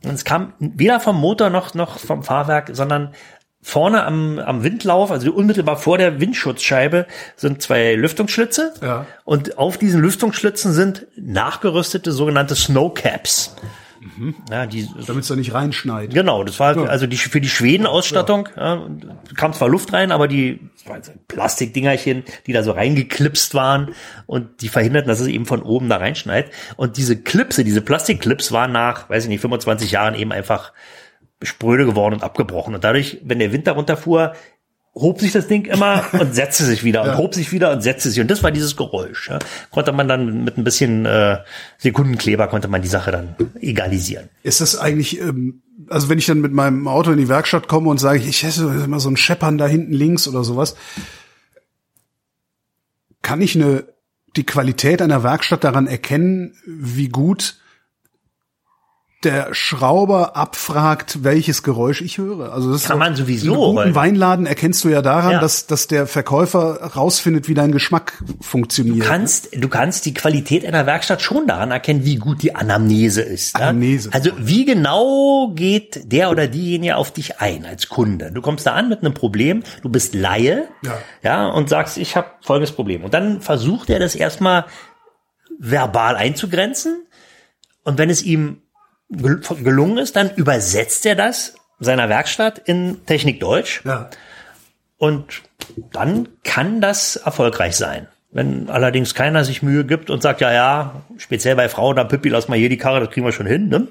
Und 0.04 0.14
es 0.14 0.26
kam 0.26 0.54
weder 0.60 1.00
vom 1.00 1.20
Motor 1.20 1.50
noch, 1.50 1.76
noch 1.76 2.00
vom 2.00 2.24
Fahrwerk, 2.24 2.72
sondern 2.74 3.14
vorne 3.62 4.04
am, 4.04 4.40
am 4.40 4.64
Windlauf, 4.64 5.12
also 5.12 5.32
unmittelbar 5.32 5.78
vor 5.78 5.98
der 5.98 6.20
Windschutzscheibe, 6.20 7.06
sind 7.36 7.62
zwei 7.62 7.94
Lüftungsschlitze. 7.94 8.74
Ja. 8.82 9.06
Und 9.24 9.58
auf 9.58 9.78
diesen 9.78 10.02
Lüftungsschlitzen 10.02 10.74
sind 10.74 11.06
nachgerüstete 11.16 12.12
sogenannte 12.12 12.56
Snowcaps. 12.56 13.56
Mhm. 14.18 14.36
Ja, 14.50 14.66
Damit 14.66 15.24
es 15.24 15.28
da 15.28 15.36
nicht 15.36 15.54
reinschneit. 15.54 16.14
Genau, 16.14 16.44
das 16.44 16.60
war 16.60 16.76
ja. 16.76 16.84
also 16.86 17.08
die 17.08 17.18
für 17.18 17.42
die 17.42 17.50
Schweden-Ausstattung 17.50 18.50
ja. 18.56 18.76
ja, 18.76 18.88
kam 19.36 19.54
zwar 19.54 19.70
Luft 19.70 19.94
rein, 19.94 20.12
aber 20.12 20.28
die 20.28 20.60
Plastikdingerchen, 21.28 22.24
die 22.48 22.54
da 22.54 22.64
so 22.64 22.72
reingeklipst 22.72 23.54
waren 23.54 23.94
und 24.26 24.62
die 24.62 24.70
verhinderten, 24.70 25.08
dass 25.08 25.20
es 25.20 25.28
eben 25.28 25.46
von 25.46 25.62
oben 25.62 25.90
da 25.90 25.98
reinschneit. 25.98 26.52
Und 26.76 26.98
diese 26.98 27.22
Klipse, 27.22 27.64
diese 27.64 27.82
Plastikclips 27.82 28.52
waren 28.52 28.72
nach, 28.72 29.10
weiß 29.10 29.24
ich 29.24 29.30
nicht, 29.30 29.42
25 29.42 29.92
Jahren 29.92 30.16
eben 30.16 30.32
einfach 30.32 30.74
spröde 31.42 31.86
geworden 31.86 32.16
und 32.16 32.24
abgebrochen. 32.24 32.74
Und 32.74 32.84
dadurch, 32.84 33.20
wenn 33.24 33.40
der 33.40 33.52
Wind 33.52 33.68
darunter 33.68 33.98
fuhr, 33.98 34.34
hob 34.96 35.20
sich 35.20 35.32
das 35.32 35.48
Ding 35.48 35.66
immer 35.66 36.06
und 36.20 36.36
setzte 36.36 36.66
sich 36.66 36.84
wieder 36.84 37.02
und 37.02 37.08
ja. 37.10 37.18
hob 37.18 37.34
sich 37.34 37.52
wieder 37.52 37.72
und 37.72 37.82
setzte 37.82 38.10
sich. 38.10 38.22
Und 38.22 38.30
das 38.30 38.44
war 38.44 38.52
dieses 38.52 38.76
Geräusch. 38.76 39.30
Ja. 39.30 39.40
Konnte 39.72 39.92
man 39.92 40.08
dann 40.08 40.44
mit 40.44 40.58
ein 40.58 40.64
bisschen 40.64 41.06
äh, 41.06 41.40
Sekundenkleber 41.78 42.48
konnte 42.48 42.68
man 42.68 42.82
die 42.82 42.88
Sache 42.88 43.12
dann 43.12 43.36
egalisieren. 43.60 44.30
Ist 44.44 44.62
das 44.62 44.78
eigentlich, 44.78 45.20
ähm, 45.20 45.64
also 45.90 46.10
wenn 46.10 46.20
ich 46.20 46.26
dann 46.26 46.42
mit 46.42 46.54
meinem 46.54 46.88
Auto 46.88 47.12
in 47.12 47.18
die 47.18 47.30
Werkstatt 47.30 47.68
komme 47.68 47.90
und 47.90 48.00
sage, 48.00 48.20
ich 48.20 48.44
hätte 48.44 48.64
immer 48.84 49.00
so 49.00 49.10
ein 49.10 49.18
Scheppern 49.18 49.58
da 49.58 49.68
hinten 49.68 49.94
links 49.94 50.28
oder 50.28 50.44
sowas, 50.44 50.76
kann 53.22 53.42
ich 53.42 53.56
eine 53.56 53.86
die 54.36 54.46
Qualität 54.46 55.02
einer 55.02 55.24
Werkstatt 55.24 55.64
daran 55.64 55.88
erkennen, 55.88 56.56
wie 56.66 57.10
gut 57.10 57.58
der 59.26 59.54
Schrauber 59.54 60.36
abfragt, 60.36 61.24
welches 61.24 61.64
Geräusch 61.64 62.02
ich 62.02 62.18
höre. 62.18 62.52
Also 62.54 62.72
das 62.72 62.84
Kann 62.84 62.98
ist 62.98 63.00
man 63.00 63.16
sowieso, 63.16 63.76
weil- 63.76 63.86
guten 63.86 63.96
Weinladen 63.96 64.46
erkennst 64.46 64.84
du 64.84 64.90
ja 64.90 65.02
daran, 65.02 65.34
Ja. 65.34 65.40
dass, 65.40 65.68
dass 65.68 65.88
der 65.88 66.08
Verkäufer 66.08 66.82
rausfindet, 66.96 67.48
wie 67.48 67.54
dein 67.54 67.72
Geschmack 67.72 68.24
funktioniert. 68.42 68.98
Du 69.00 69.04
kannst, 69.10 69.50
du 69.56 69.68
kannst 69.70 70.06
die 70.06 70.14
Qualität 70.14 70.66
einer 70.66 70.86
Werkstatt 70.86 71.22
schon 71.22 71.48
daran 71.48 71.72
erkennen, 71.72 72.06
wie 72.06 72.16
gut 72.16 72.42
die 72.44 72.56
Anamnese 72.56 73.22
ist. 73.22 73.54
ja? 73.58 73.62
Anamnese. 73.70 74.10
Also 74.14 74.32
wie 74.38 74.66
genau 74.66 75.52
geht 75.56 76.12
der 76.12 76.30
oder 76.30 76.48
diejenige 76.48 76.96
auf 76.98 77.12
dich 77.12 77.40
ein 77.40 77.66
als 77.66 77.90
Kunde? 77.90 78.32
Du 78.32 78.42
kommst 78.42 78.66
da 78.66 78.74
an 78.74 78.90
mit 78.90 79.00
einem 79.02 79.14
Problem, 79.14 79.64
du 79.82 79.90
bist 79.90 80.16
Laie, 80.16 80.68
Ja. 80.84 80.98
ja, 81.24 81.48
und 81.48 81.70
sagst, 81.70 81.98
ich 81.98 82.16
habe 82.16 82.28
folgendes 82.42 82.72
Problem. 82.74 83.04
Und 83.04 83.14
dann 83.14 83.42
versucht 83.42 83.90
er 83.90 84.00
das 84.00 84.16
erstmal 84.16 84.66
verbal 85.60 86.16
einzugrenzen. 86.16 87.06
Und 87.84 87.98
wenn 87.98 88.10
es 88.10 88.24
ihm 88.24 88.63
gel- 89.18 89.42
gelungen 89.64 89.98
ist, 89.98 90.16
dann 90.16 90.32
übersetzt 90.36 91.06
er 91.06 91.16
das 91.16 91.56
seiner 91.80 92.10
Werkstatt 92.10 92.60
in 92.60 93.06
Technik 93.06 93.40
Deutsch. 93.40 93.82
Ja. 93.86 94.10
Und 94.98 95.42
dann 95.92 96.30
kann 96.44 96.82
das 96.82 97.16
erfolgreich 97.18 97.76
sein. 97.76 98.08
Wenn 98.32 98.70
allerdings 98.70 99.14
keiner 99.14 99.46
sich 99.46 99.62
Mühe 99.62 99.86
gibt 99.86 100.10
und 100.10 100.24
sagt, 100.24 100.42
ja, 100.42 100.52
ja, 100.52 101.04
speziell 101.18 101.56
bei 101.56 101.70
Frauen, 101.70 101.96
dann 101.96 102.08
Pippi, 102.08 102.30
lass 102.30 102.48
mal 102.48 102.58
hier 102.58 102.70
die 102.70 102.78
Karre, 102.78 103.00
das 103.00 103.12
kriegen 103.12 103.26
wir 103.26 103.32
schon 103.32 103.46
hin, 103.46 103.68
ne? 103.68 103.88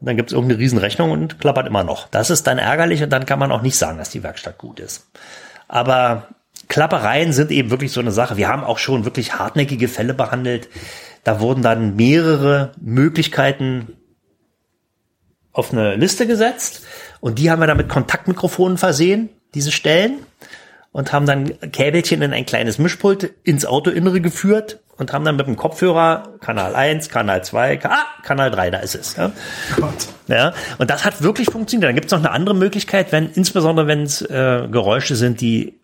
Und 0.00 0.08
dann 0.08 0.16
gibt's 0.16 0.32
irgendeine 0.32 0.60
Riesenrechnung 0.60 1.10
und 1.10 1.38
klappert 1.38 1.66
immer 1.66 1.84
noch. 1.84 2.08
Das 2.08 2.30
ist 2.30 2.46
dann 2.46 2.58
ärgerlich 2.58 3.02
und 3.02 3.10
dann 3.10 3.26
kann 3.26 3.38
man 3.38 3.52
auch 3.52 3.62
nicht 3.62 3.76
sagen, 3.76 3.96
dass 3.98 4.10
die 4.10 4.22
Werkstatt 4.22 4.58
gut 4.58 4.80
ist. 4.80 5.08
Aber 5.68 6.28
Klappereien 6.68 7.32
sind 7.32 7.50
eben 7.50 7.70
wirklich 7.70 7.92
so 7.92 8.00
eine 8.00 8.10
Sache. 8.10 8.36
Wir 8.36 8.48
haben 8.48 8.64
auch 8.64 8.78
schon 8.78 9.04
wirklich 9.04 9.34
hartnäckige 9.34 9.88
Fälle 9.88 10.14
behandelt. 10.14 10.68
Da 11.24 11.40
wurden 11.40 11.62
dann 11.62 11.96
mehrere 11.96 12.72
Möglichkeiten 12.80 13.92
auf 15.56 15.72
eine 15.72 15.96
Liste 15.96 16.26
gesetzt 16.26 16.82
und 17.20 17.38
die 17.38 17.50
haben 17.50 17.60
wir 17.60 17.66
dann 17.66 17.76
mit 17.78 17.88
Kontaktmikrofonen 17.88 18.78
versehen, 18.78 19.30
diese 19.54 19.72
Stellen, 19.72 20.18
und 20.92 21.12
haben 21.12 21.26
dann 21.26 21.52
Käbelchen 21.72 22.22
in 22.22 22.32
ein 22.32 22.46
kleines 22.46 22.78
Mischpult 22.78 23.30
ins 23.44 23.66
Autoinnere 23.66 24.20
geführt 24.22 24.80
und 24.96 25.12
haben 25.12 25.26
dann 25.26 25.36
mit 25.36 25.46
dem 25.46 25.56
Kopfhörer 25.56 26.36
Kanal 26.40 26.74
1, 26.74 27.10
Kanal 27.10 27.44
2, 27.44 27.76
Ka- 27.76 27.90
ah, 27.90 28.22
Kanal 28.22 28.50
3, 28.50 28.70
da 28.70 28.78
ist 28.78 28.94
es. 28.94 29.14
Ja. 29.16 29.30
Gott. 29.76 29.92
Ja, 30.28 30.54
und 30.78 30.88
das 30.88 31.04
hat 31.04 31.20
wirklich 31.22 31.50
funktioniert. 31.50 31.88
Dann 31.88 31.94
gibt 31.96 32.06
es 32.06 32.12
noch 32.12 32.18
eine 32.20 32.30
andere 32.30 32.54
Möglichkeit, 32.54 33.12
wenn, 33.12 33.30
insbesondere 33.30 33.86
wenn 33.86 34.04
es 34.04 34.22
äh, 34.22 34.68
Geräusche 34.70 35.16
sind, 35.16 35.42
die 35.42 35.74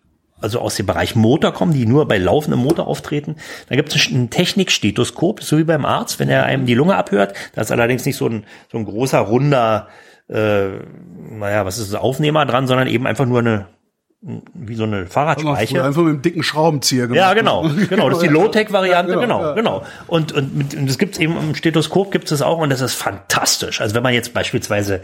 also 0.43 0.59
aus 0.59 0.75
dem 0.75 0.85
Bereich 0.85 1.15
Motor 1.15 1.53
kommen, 1.53 1.73
die 1.73 1.85
nur 1.85 2.07
bei 2.07 2.17
laufendem 2.17 2.59
Motor 2.59 2.87
auftreten. 2.87 3.37
Da 3.69 3.75
gibt 3.75 3.95
es 3.95 4.11
ein 4.11 4.29
Technikstethoskop, 4.29 5.41
so 5.41 5.57
wie 5.57 5.63
beim 5.63 5.85
Arzt, 5.85 6.19
wenn 6.19 6.29
er 6.29 6.43
einem 6.43 6.65
die 6.65 6.75
Lunge 6.75 6.95
abhört. 6.95 7.33
Das 7.55 7.67
ist 7.67 7.71
allerdings 7.71 8.05
nicht 8.05 8.17
so 8.17 8.27
ein, 8.27 8.43
so 8.71 8.77
ein 8.77 8.85
großer, 8.85 9.19
runder, 9.19 9.87
äh, 10.29 10.67
naja, 11.31 11.65
was 11.65 11.77
ist 11.77 11.93
das, 11.93 11.99
Aufnehmer 11.99 12.45
dran, 12.45 12.67
sondern 12.67 12.87
eben 12.87 13.07
einfach 13.07 13.25
nur 13.25 13.39
eine, 13.39 13.67
wie 14.21 14.75
so 14.75 14.83
eine 14.83 14.95
Haben 14.95 15.03
wir 15.03 15.11
Fahrradspeiche. 15.11 15.83
Einfach 15.83 16.01
mit 16.01 16.09
einem 16.09 16.21
dicken 16.21 16.43
Schraubenzieher 16.43 17.07
gemacht. 17.07 17.17
Ja, 17.17 17.33
genau, 17.33 17.69
genau. 17.89 18.09
Das 18.09 18.19
ist 18.19 18.25
die 18.25 18.33
Low-Tech-Variante, 18.33 19.13
Ja, 19.13 19.19
genau, 19.19 19.41
ja. 19.41 19.53
genau. 19.53 19.83
Und, 20.07 20.31
und, 20.33 20.55
mit, 20.55 20.75
und 20.75 20.89
das 20.89 20.97
gibt's 20.97 21.17
eben 21.19 21.37
im 21.37 21.55
Stethoskop 21.55 22.11
gibt's 22.11 22.29
das 22.29 22.41
auch 22.41 22.59
und 22.59 22.69
das 22.69 22.81
ist 22.81 22.95
fantastisch. 22.95 23.81
Also 23.81 23.95
wenn 23.95 24.03
man 24.03 24.13
jetzt 24.13 24.33
beispielsweise 24.33 25.01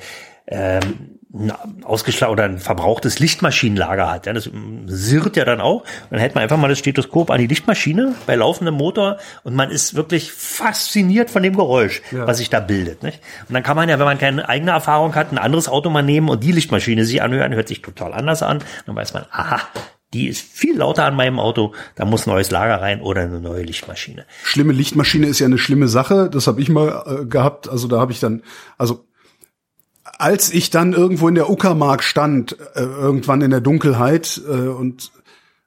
ähm, 0.50 1.20
ein 1.32 1.84
ausgeschlagen 1.84 2.34
oder 2.34 2.46
ein 2.46 2.58
verbrauchtes 2.58 3.20
Lichtmaschinenlager 3.20 4.10
hat, 4.10 4.25
ja, 4.25 4.34
das 4.34 4.50
sirrt 4.88 5.38
ja 5.38 5.46
dann 5.46 5.62
auch. 5.62 5.84
Dann 6.10 6.20
hält 6.20 6.34
man 6.34 6.41
einfach 6.41 6.58
mal 6.58 6.70
das 6.70 6.79
Stethoskop 6.79 7.29
an 7.29 7.39
die 7.39 7.46
Lichtmaschine 7.46 8.15
bei 8.25 8.36
laufendem 8.36 8.74
Motor 8.74 9.18
und 9.44 9.53
man 9.53 9.70
ist 9.70 9.94
wirklich 9.94 10.32
fasziniert 10.32 11.29
von 11.29 11.44
dem 11.44 11.56
Geräusch, 11.56 12.01
was 12.12 12.39
sich 12.39 12.50
da 12.50 12.60
bildet. 12.60 13.03
Nicht? 13.03 13.22
Und 13.48 13.53
dann 13.53 13.62
kann 13.62 13.75
man 13.75 13.88
ja, 13.89 14.00
wenn 14.00 14.06
man 14.06 14.18
keine 14.18 14.50
eigene 14.50 14.72
Erfahrung 14.72 15.13
hat, 15.13 15.32
ein 15.32 15.38
anderes 15.38 15.70
Auto 15.70 15.91
mal 15.91 16.01
nehmen 16.01 16.29
und 16.29 16.44
die 16.44 16.51
Lichtmaschine 16.51 17.06
sich 17.06 17.22
anhören, 17.22 17.53
hört 17.53 17.68
sich 17.68 17.84
total 17.84 18.13
anders 18.13 18.41
an. 18.41 18.63
Dann 18.88 18.96
weiß 18.96 19.13
man, 19.13 19.25
aha, 19.29 19.62
die 20.13 20.27
ist 20.27 20.41
viel 20.41 20.77
lauter 20.77 21.06
an 21.06 21.15
meinem 21.15 21.39
Auto, 21.39 21.75
da 21.94 22.06
muss 22.06 22.25
neues 22.25 22.50
Lager 22.50 22.82
rein 22.82 23.01
oder 23.01 23.22
eine 23.22 23.39
neue 23.39 23.62
Lichtmaschine. 23.62 24.25
Schlimme 24.44 24.74
Lichtmaschine 24.74 25.27
ist 25.27 25.38
ja 25.38 25.46
eine 25.46 25.60
schlimme 25.60 25.88
Sache. 25.88 26.32
Das 26.32 26.48
habe 26.48 26.60
ich 26.60 26.70
mal 26.70 27.03
äh, 27.06 27.25
gehabt. 27.25 27.70
Also 27.70 27.88
da 27.88 28.00
habe 28.00 28.12
ich 28.12 28.20
dann, 28.20 28.41
also 28.79 29.06
als 30.19 30.53
ich 30.53 30.69
dann 30.69 30.93
irgendwo 30.93 31.27
in 31.27 31.33
der 31.35 31.49
Uckermark 31.49 32.03
stand, 32.03 32.55
äh, 32.75 32.81
irgendwann 32.81 33.41
in 33.41 33.49
der 33.49 33.61
Dunkelheit 33.61 34.39
äh, 34.47 34.51
und 34.51 35.11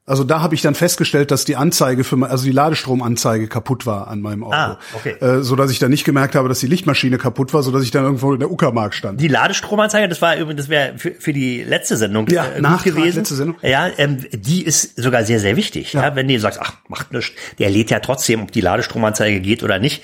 also 0.04 0.24
da 0.24 0.40
habe 0.40 0.56
ich 0.56 0.62
dann 0.62 0.74
festgestellt, 0.74 1.30
dass 1.30 1.44
die 1.44 1.54
Anzeige 1.54 2.02
für 2.02 2.16
mein, 2.16 2.28
also 2.28 2.44
die 2.44 2.50
Ladestromanzeige 2.50 3.46
kaputt 3.46 3.86
war 3.86 4.08
an 4.08 4.20
meinem 4.20 4.42
Auto, 4.42 4.56
Ah, 4.56 4.78
okay. 4.94 5.10
äh, 5.20 5.42
so 5.42 5.54
dass 5.54 5.70
ich 5.70 5.78
dann 5.78 5.90
nicht 5.92 6.04
gemerkt 6.04 6.34
habe, 6.34 6.48
dass 6.48 6.58
die 6.58 6.66
Lichtmaschine 6.66 7.18
kaputt 7.18 7.54
war, 7.54 7.62
so 7.62 7.70
dass 7.70 7.84
ich 7.84 7.92
dann 7.92 8.02
irgendwo 8.04 8.32
in 8.34 8.40
der 8.40 8.50
Uckermark 8.50 8.94
stand. 8.94 9.20
Die 9.20 9.28
Ladestromanzeige, 9.28 10.08
das 10.08 10.20
war 10.20 10.36
übrigens, 10.36 10.62
das 10.62 10.68
wäre 10.68 10.98
für, 10.98 11.12
für 11.12 11.32
die 11.32 11.62
letzte 11.62 11.96
Sendung 11.96 12.26
Ja, 12.28 12.46
äh, 12.46 12.60
gut 12.60 12.82
gewesen. 12.82 13.18
letzte 13.18 13.36
Sendung. 13.36 13.56
Ja, 13.62 13.88
ähm, 13.96 14.18
die 14.32 14.64
ist 14.64 15.00
sogar 15.00 15.22
sehr, 15.24 15.38
sehr 15.38 15.54
wichtig. 15.56 15.92
Ja. 15.92 16.16
wenn 16.16 16.26
du 16.26 16.38
sagst, 16.40 16.58
ach, 16.60 16.72
macht 16.88 17.12
nichts, 17.12 17.30
der 17.60 17.70
lädt 17.70 17.90
ja 17.90 18.00
trotzdem, 18.00 18.42
ob 18.42 18.50
die 18.50 18.60
Ladestromanzeige 18.60 19.40
geht 19.40 19.62
oder 19.62 19.78
nicht. 19.78 20.02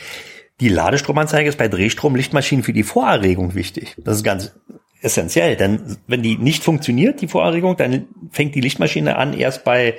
Die 0.60 0.68
Ladestromanzeige 0.68 1.48
ist 1.48 1.58
bei 1.58 1.68
Drehstrom-Lichtmaschinen 1.68 2.64
für 2.64 2.72
die 2.72 2.82
Vorerregung 2.82 3.54
wichtig. 3.54 3.94
Das 3.98 4.16
ist 4.16 4.24
ganz 4.24 4.52
essentiell, 5.00 5.56
denn 5.56 5.96
wenn 6.08 6.22
die 6.22 6.36
nicht 6.36 6.64
funktioniert, 6.64 7.20
die 7.20 7.28
Vorerregung, 7.28 7.76
dann 7.76 8.06
fängt 8.32 8.54
die 8.56 8.60
Lichtmaschine 8.60 9.16
an, 9.16 9.32
erst 9.32 9.62
bei 9.64 9.94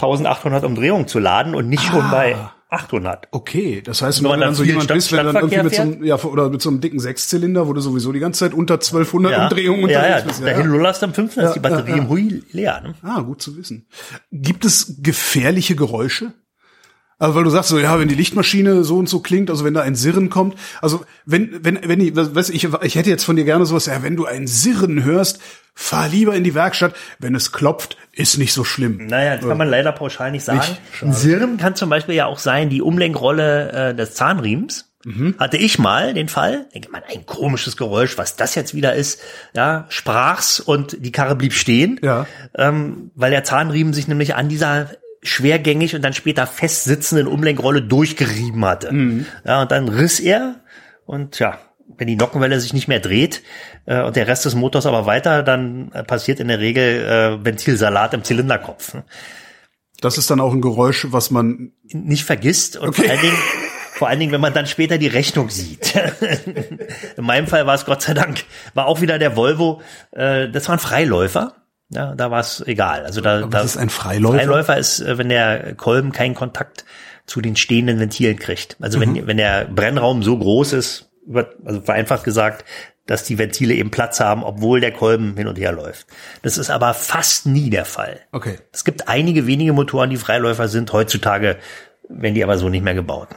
1800 0.00 0.64
Umdrehungen 0.64 1.06
zu 1.06 1.18
laden 1.18 1.54
und 1.54 1.68
nicht 1.68 1.82
schon 1.82 2.10
bei 2.10 2.36
800. 2.70 3.28
Okay, 3.30 3.82
das 3.84 4.00
heißt, 4.02 4.22
Wenn 4.22 4.30
wenn 4.32 4.40
dann 4.40 4.54
so 4.54 4.62
jemand 4.62 4.84
Stadt- 4.84 4.94
bist, 4.96 5.12
wenn 5.12 5.26
dann 5.26 5.36
irgendwie 5.36 5.62
mit 5.62 5.74
so, 5.74 5.82
einem, 5.82 6.04
ja, 6.04 6.16
oder 6.22 6.48
mit 6.50 6.62
so 6.62 6.68
einem 6.70 6.80
dicken 6.80 7.00
Sechszylinder, 7.00 7.66
wo 7.66 7.72
du 7.72 7.80
sowieso 7.80 8.12
die 8.12 8.20
ganze 8.20 8.40
Zeit 8.40 8.54
unter 8.54 8.74
1200 8.74 9.32
Ja, 9.32 9.42
Umdrehungen 9.44 9.88
ja, 9.90 10.00
ja, 10.06 10.16
unterwegs 10.16 10.38
bist. 10.38 10.42
dahin 10.48 10.66
lullerst 10.66 11.02
du 11.02 11.06
am 11.06 11.14
5. 11.14 11.36
ist 11.36 11.52
die 11.54 11.56
Ja, 11.56 11.62
Batterie 11.62 11.90
ja, 11.90 11.96
ja. 11.96 12.02
im 12.02 12.08
Hui 12.08 12.42
leer. 12.52 12.80
Ne? 12.82 12.94
Ah, 13.02 13.20
gut 13.20 13.42
zu 13.42 13.56
wissen. 13.56 13.86
Gibt 14.32 14.64
es 14.64 14.96
gefährliche 15.02 15.76
Geräusche? 15.76 16.32
Also 17.20 17.34
weil 17.34 17.42
du 17.44 17.50
sagst 17.50 17.70
so, 17.70 17.78
ja, 17.80 17.98
wenn 17.98 18.06
die 18.08 18.14
Lichtmaschine 18.14 18.84
so 18.84 18.96
und 18.96 19.08
so 19.08 19.18
klingt, 19.20 19.50
also 19.50 19.64
wenn 19.64 19.74
da 19.74 19.80
ein 19.82 19.96
Sirren 19.96 20.30
kommt, 20.30 20.54
also 20.80 21.04
wenn 21.26 21.64
wenn 21.64 21.80
wenn 21.82 22.00
ich 22.00 22.14
weiß 22.14 22.50
ich 22.50 22.68
ich 22.82 22.94
hätte 22.94 23.10
jetzt 23.10 23.24
von 23.24 23.34
dir 23.34 23.44
gerne 23.44 23.66
sowas, 23.66 23.86
ja, 23.86 24.02
wenn 24.04 24.14
du 24.14 24.24
ein 24.26 24.46
Sirren 24.46 25.02
hörst, 25.02 25.40
fahr 25.74 26.08
lieber 26.08 26.34
in 26.34 26.44
die 26.44 26.54
Werkstatt, 26.54 26.94
wenn 27.18 27.34
es 27.34 27.50
klopft, 27.50 27.96
ist 28.12 28.38
nicht 28.38 28.52
so 28.52 28.62
schlimm. 28.62 29.06
Naja, 29.08 29.36
das 29.36 29.48
kann 29.48 29.58
man 29.58 29.68
leider 29.68 29.90
pauschal 29.92 30.30
nicht 30.30 30.44
sagen. 30.44 30.60
Ein 31.02 31.12
Sirren 31.12 31.56
kann 31.56 31.74
zum 31.74 31.90
Beispiel 31.90 32.14
ja 32.14 32.26
auch 32.26 32.38
sein, 32.38 32.70
die 32.70 32.82
Umlenkrolle 32.82 33.72
äh, 33.90 33.94
des 33.94 34.14
Zahnriemens. 34.14 34.84
Mhm. 35.04 35.36
Hatte 35.38 35.56
ich 35.56 35.78
mal 35.78 36.12
den 36.12 36.28
Fall, 36.28 36.66
denke 36.74 36.90
man, 36.90 37.02
ein 37.08 37.24
komisches 37.24 37.76
Geräusch, 37.76 38.18
was 38.18 38.34
das 38.34 38.56
jetzt 38.56 38.74
wieder 38.74 38.94
ist, 38.94 39.20
ja, 39.54 39.86
sprach's 39.88 40.58
und 40.58 40.96
die 41.04 41.12
Karre 41.12 41.36
blieb 41.36 41.52
stehen, 41.52 42.00
Ja. 42.02 42.26
ähm, 42.56 43.12
weil 43.14 43.30
der 43.30 43.44
Zahnriemen 43.44 43.92
sich 43.92 44.08
nämlich 44.08 44.34
an 44.34 44.48
dieser 44.48 44.90
schwergängig 45.22 45.94
und 45.94 46.02
dann 46.02 46.12
später 46.12 46.46
festsitzenden 46.46 47.26
Umlenkrolle 47.26 47.82
durchgerieben 47.82 48.64
hatte. 48.64 48.92
Mhm. 48.92 49.26
Ja, 49.44 49.62
und 49.62 49.70
dann 49.70 49.88
riss 49.88 50.20
er 50.20 50.56
und 51.06 51.38
ja, 51.38 51.58
wenn 51.96 52.06
die 52.06 52.16
Nockenwelle 52.16 52.60
sich 52.60 52.72
nicht 52.74 52.86
mehr 52.88 53.00
dreht 53.00 53.42
äh, 53.86 54.02
und 54.02 54.14
der 54.16 54.26
Rest 54.28 54.44
des 54.44 54.54
Motors 54.54 54.86
aber 54.86 55.06
weiter, 55.06 55.42
dann 55.42 55.90
äh, 55.92 56.04
passiert 56.04 56.38
in 56.38 56.48
der 56.48 56.60
Regel 56.60 57.38
äh, 57.40 57.44
Ventilsalat 57.44 58.14
im 58.14 58.22
Zylinderkopf. 58.24 58.94
ne? 58.94 59.04
Das 60.00 60.16
ist 60.18 60.30
dann 60.30 60.40
auch 60.40 60.52
ein 60.52 60.60
Geräusch, 60.60 61.06
was 61.10 61.30
man 61.30 61.72
Nicht 61.84 62.24
vergisst 62.24 62.76
und 62.76 62.90
Okay. 62.90 63.02
vor 63.02 63.10
allen 63.10 63.20
Dingen, 63.20 63.36
vor 63.94 64.08
allen 64.08 64.20
Dingen, 64.20 64.32
wenn 64.32 64.40
man 64.40 64.52
dann 64.54 64.66
später 64.66 64.96
die 64.98 65.08
Rechnung 65.08 65.50
sieht. 65.50 65.94
in 67.16 67.24
meinem 67.24 67.48
Fall 67.48 67.66
war 67.66 67.74
es 67.74 67.84
Gott 67.84 68.02
sei 68.02 68.14
Dank, 68.14 68.44
war 68.74 68.86
auch 68.86 69.00
wieder 69.00 69.18
der 69.18 69.34
Volvo, 69.34 69.82
äh, 70.12 70.48
das 70.48 70.68
war 70.68 70.76
ein 70.76 70.78
Freiläufer. 70.78 71.57
Ja, 71.90 72.14
da 72.14 72.30
war 72.30 72.40
es 72.40 72.62
egal. 72.66 73.04
Also 73.06 73.20
da, 73.20 73.40
da 73.40 73.52
was 73.52 73.64
ist 73.64 73.76
ein 73.78 73.88
Freiläufer? 73.90 74.36
Freiläufer 74.38 74.76
ist, 74.76 75.00
äh, 75.00 75.16
wenn 75.18 75.28
der 75.30 75.74
Kolben 75.74 76.12
keinen 76.12 76.34
Kontakt 76.34 76.84
zu 77.26 77.40
den 77.40 77.56
stehenden 77.56 77.98
Ventilen 78.00 78.38
kriegt. 78.38 78.76
Also 78.80 78.98
Mhm. 78.98 79.02
wenn, 79.16 79.26
wenn 79.26 79.36
der 79.38 79.64
Brennraum 79.66 80.22
so 80.22 80.38
groß 80.38 80.72
ist, 80.74 81.10
über- 81.26 81.48
also 81.64 81.80
vereinfacht 81.80 82.24
gesagt, 82.24 82.64
dass 83.06 83.24
die 83.24 83.38
Ventile 83.38 83.72
eben 83.74 83.90
Platz 83.90 84.20
haben, 84.20 84.44
obwohl 84.44 84.80
der 84.80 84.92
Kolben 84.92 85.34
hin 85.36 85.46
und 85.46 85.58
her 85.58 85.72
läuft. 85.72 86.06
Das 86.42 86.58
ist 86.58 86.68
aber 86.70 86.92
fast 86.92 87.46
nie 87.46 87.70
der 87.70 87.86
Fall. 87.86 88.20
Okay. 88.32 88.58
Es 88.70 88.84
gibt 88.84 89.08
einige 89.08 89.46
wenige 89.46 89.72
Motoren, 89.72 90.10
die 90.10 90.18
Freiläufer 90.18 90.68
sind. 90.68 90.92
Heutzutage 90.92 91.56
werden 92.10 92.34
die 92.34 92.44
aber 92.44 92.58
so 92.58 92.68
nicht 92.68 92.84
mehr 92.84 92.94
gebaut. 92.94 93.28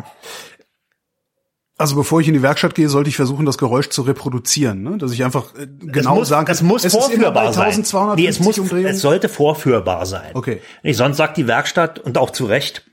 Also 1.81 1.95
bevor 1.95 2.21
ich 2.21 2.27
in 2.27 2.35
die 2.35 2.43
Werkstatt 2.43 2.75
gehe, 2.75 2.87
sollte 2.89 3.09
ich 3.09 3.15
versuchen, 3.15 3.47
das 3.47 3.57
Geräusch 3.57 3.89
zu 3.89 4.03
reproduzieren, 4.03 4.83
ne? 4.83 4.99
dass 4.99 5.11
ich 5.13 5.23
einfach 5.23 5.55
äh, 5.55 5.65
genau 5.67 6.15
muss, 6.17 6.27
sagen 6.27 6.45
kann, 6.45 6.53
das 6.53 6.61
muss 6.61 6.85
es 6.85 6.93
ist 6.93 6.99
vorführbar 6.99 7.51
sein. 7.53 7.63
1250 7.63 8.15
Nee, 8.23 8.29
es, 8.29 8.39
muss, 8.39 8.59
Umdrehungen. 8.59 8.85
es 8.85 9.01
sollte 9.01 9.29
vorführbar 9.29 10.05
sein. 10.05 10.29
Okay. 10.35 10.61
Nicht, 10.83 10.97
sonst 10.97 11.17
sagt 11.17 11.37
die 11.37 11.47
Werkstatt 11.47 11.97
und 11.97 12.19
auch 12.19 12.29
zu 12.29 12.45
Recht, 12.45 12.85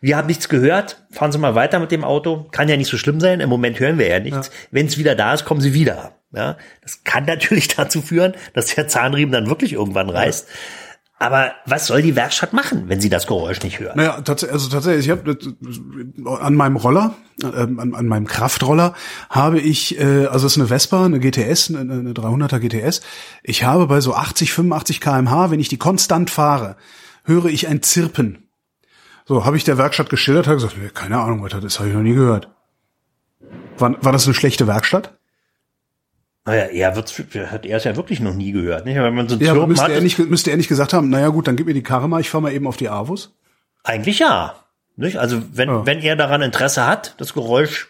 wir 0.00 0.16
haben 0.16 0.28
nichts 0.28 0.48
gehört, 0.48 1.04
fahren 1.10 1.32
Sie 1.32 1.38
mal 1.38 1.56
weiter 1.56 1.80
mit 1.80 1.90
dem 1.90 2.04
Auto. 2.04 2.46
Kann 2.52 2.68
ja 2.68 2.76
nicht 2.76 2.90
so 2.90 2.96
schlimm 2.96 3.18
sein, 3.18 3.40
im 3.40 3.48
Moment 3.48 3.80
hören 3.80 3.98
wir 3.98 4.08
ja 4.08 4.20
nichts. 4.20 4.52
Wenn 4.70 4.86
es 4.86 4.98
wieder 4.98 5.16
da 5.16 5.34
ist, 5.34 5.44
kommen 5.44 5.60
Sie 5.60 5.74
wieder. 5.74 6.12
Ja, 6.32 6.58
das 6.80 7.02
kann 7.02 7.24
natürlich 7.26 7.68
dazu 7.68 8.02
führen, 8.02 8.34
dass 8.54 8.72
der 8.72 8.86
Zahnriemen 8.86 9.32
dann 9.32 9.48
wirklich 9.48 9.72
irgendwann 9.72 10.10
reißt. 10.10 10.46
Aber 11.22 11.52
was 11.66 11.86
soll 11.86 12.02
die 12.02 12.16
Werkstatt 12.16 12.52
machen, 12.52 12.88
wenn 12.88 13.00
sie 13.00 13.08
das 13.08 13.28
Geräusch 13.28 13.62
nicht 13.62 13.78
hört? 13.78 13.94
Naja, 13.94 14.20
tats 14.22 14.42
also 14.42 14.68
tatsächlich, 14.68 15.06
ich 15.06 15.10
habe 15.12 15.38
an 16.40 16.56
meinem 16.56 16.74
Roller, 16.74 17.14
äh, 17.40 17.46
an, 17.46 17.94
an 17.94 18.06
meinem 18.08 18.26
Kraftroller 18.26 18.94
habe 19.30 19.60
ich, 19.60 20.00
äh, 20.00 20.26
also 20.26 20.48
es 20.48 20.54
ist 20.54 20.58
eine 20.58 20.66
Vespa, 20.66 21.04
eine 21.04 21.20
GTS, 21.20 21.70
eine, 21.70 21.80
eine 21.80 22.12
300er 22.12 22.58
GTS. 22.58 23.02
Ich 23.44 23.62
habe 23.62 23.86
bei 23.86 24.00
so 24.00 24.14
80, 24.14 24.52
85 24.52 25.00
kmh, 25.00 25.52
wenn 25.52 25.60
ich 25.60 25.68
die 25.68 25.78
konstant 25.78 26.28
fahre, 26.28 26.74
höre 27.22 27.46
ich 27.46 27.68
ein 27.68 27.82
Zirpen. 27.82 28.48
So, 29.24 29.44
habe 29.44 29.56
ich 29.56 29.62
der 29.62 29.78
Werkstatt 29.78 30.10
geschildert, 30.10 30.48
hat 30.48 30.54
gesagt, 30.54 30.74
keine 30.96 31.20
Ahnung, 31.20 31.40
was 31.44 31.52
das 31.52 31.62
ist, 31.62 31.78
habe 31.78 31.88
ich 31.88 31.94
noch 31.94 32.02
nie 32.02 32.14
gehört. 32.14 32.50
War, 33.78 33.94
war 34.04 34.10
das 34.10 34.26
eine 34.26 34.34
schlechte 34.34 34.66
Werkstatt? 34.66 35.16
Naja, 36.44 36.64
er 36.64 36.96
wird's, 36.96 37.16
hat 37.50 37.64
er 37.66 37.76
es 37.76 37.84
ja 37.84 37.94
wirklich 37.94 38.18
noch 38.20 38.34
nie 38.34 38.50
gehört, 38.52 38.84
nicht? 38.84 38.96
Wenn 38.96 39.14
man 39.14 39.28
so 39.28 39.36
Ja, 39.36 39.52
Zirpen 39.52 39.68
müsste 39.68 39.84
hat, 39.84 39.92
er, 39.92 40.00
nicht, 40.00 40.18
müsste 40.18 40.50
er 40.50 40.56
nicht 40.56 40.68
gesagt 40.68 40.92
haben, 40.92 41.08
naja 41.08 41.28
gut, 41.28 41.46
dann 41.46 41.54
gib 41.56 41.66
mir 41.66 41.74
die 41.74 41.84
Karre 41.84 42.08
mal, 42.08 42.20
ich 42.20 42.30
fahr 42.30 42.40
mal 42.40 42.52
eben 42.52 42.66
auf 42.66 42.76
die 42.76 42.88
Avus. 42.88 43.32
Eigentlich 43.84 44.18
ja. 44.18 44.54
Nicht? 44.96 45.18
Also 45.18 45.40
wenn, 45.52 45.68
Ja. 45.68 45.86
wenn 45.86 46.00
er 46.00 46.16
daran 46.16 46.42
Interesse 46.42 46.84
hat, 46.86 47.14
das 47.18 47.32
Geräusch 47.34 47.88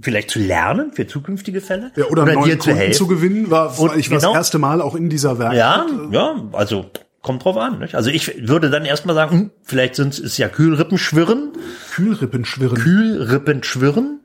vielleicht 0.00 0.30
zu 0.30 0.38
lernen 0.38 0.92
für 0.92 1.06
zukünftige 1.06 1.62
Fälle 1.62 1.90
Ja, 1.96 2.04
oder, 2.06 2.26
neuen 2.26 2.44
dir 2.44 2.58
zu 2.58 2.68
Kunden 2.68 2.76
helfen. 2.80 2.94
zu 2.98 3.06
gewinnen, 3.06 3.50
war, 3.50 3.78
Und 3.80 3.88
war 3.90 3.96
ich 3.96 4.10
war 4.10 4.18
genau- 4.18 4.32
das 4.32 4.40
erste 4.40 4.58
Mal 4.58 4.82
auch 4.82 4.94
in 4.94 5.08
dieser 5.08 5.38
Werkstatt. 5.38 5.56
ja, 5.58 5.86
ja, 6.12 6.44
also 6.52 6.90
kommt 7.22 7.44
drauf 7.44 7.56
an. 7.56 7.78
Nicht? 7.78 7.94
Also 7.94 8.10
ich 8.10 8.46
würde 8.46 8.68
dann 8.68 8.84
erstmal 8.84 9.14
sagen, 9.16 9.30
hm, 9.38 9.50
vielleicht 9.62 9.94
sind 9.96 10.18
es 10.18 10.36
ja 10.36 10.48
Kühlrippenschwirren, 10.48 11.52
Kühlrippenschwirren. 11.94 12.76
Kühlrippenschwirren, 12.78 14.20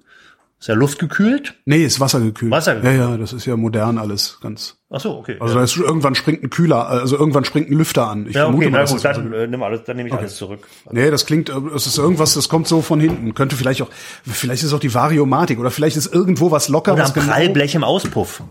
ist 0.62 0.68
ja 0.68 0.76
luftgekühlt. 0.76 1.56
Nee, 1.66 1.84
ist 1.84 2.00
wassergekühlt. 2.00 2.52
Wassergekühlt. 2.52 2.96
Ja, 2.96 3.10
ja, 3.12 3.18
das 3.18 3.34
ist 3.34 3.46
ja 3.48 3.58
modern 3.58 3.98
alles 3.98 4.38
ganz. 4.42 4.78
Ach 4.94 5.00
so, 5.00 5.18
okay. 5.18 5.38
Also 5.40 5.54
ja. 5.56 5.60
da 5.60 5.64
ist 5.64 5.76
irgendwann 5.78 6.14
springt 6.16 6.44
ein 6.44 6.50
Kühler, 6.52 6.88
also 6.88 7.18
irgendwann 7.18 7.46
springt 7.46 7.70
ein 7.72 7.78
Lüfter 7.78 8.08
an. 8.10 8.28
Ich 8.28 8.36
ja, 8.36 8.48
okay, 8.48 8.70
mal, 8.70 8.84
na 8.86 8.92
gut, 8.92 9.04
dann, 9.04 9.34
äh, 9.34 9.48
nimm 9.48 9.64
alles, 9.64 9.86
dann 9.86 9.96
nehme 9.98 10.10
ich 10.10 10.14
alles 10.16 10.36
zurück. 10.36 10.68
Nee, 10.92 11.10
das 11.10 11.26
klingt, 11.26 11.50
äh, 11.50 11.54
es 11.76 11.88
ist 11.88 11.98
irgendwas, 11.98 12.34
das 12.36 12.48
kommt 12.48 12.68
so 12.68 12.82
von 12.82 13.00
hinten. 13.00 13.34
Könnte 13.34 13.56
vielleicht 13.56 13.82
auch, 13.82 13.88
vielleicht 14.24 14.64
ist 14.64 14.72
auch 14.74 14.80
die 14.80 14.94
Variomatik 14.94 15.60
oder 15.60 15.72
vielleicht 15.72 15.98
ist 15.98 16.14
irgendwo 16.14 16.52
was 16.52 16.68
locker, 16.70 16.94
Oder 16.94 17.04
was 17.04 17.16
ein 17.18 17.26
Prallblech 17.26 17.74
im 17.74 17.84
Auspuff. 17.84 18.44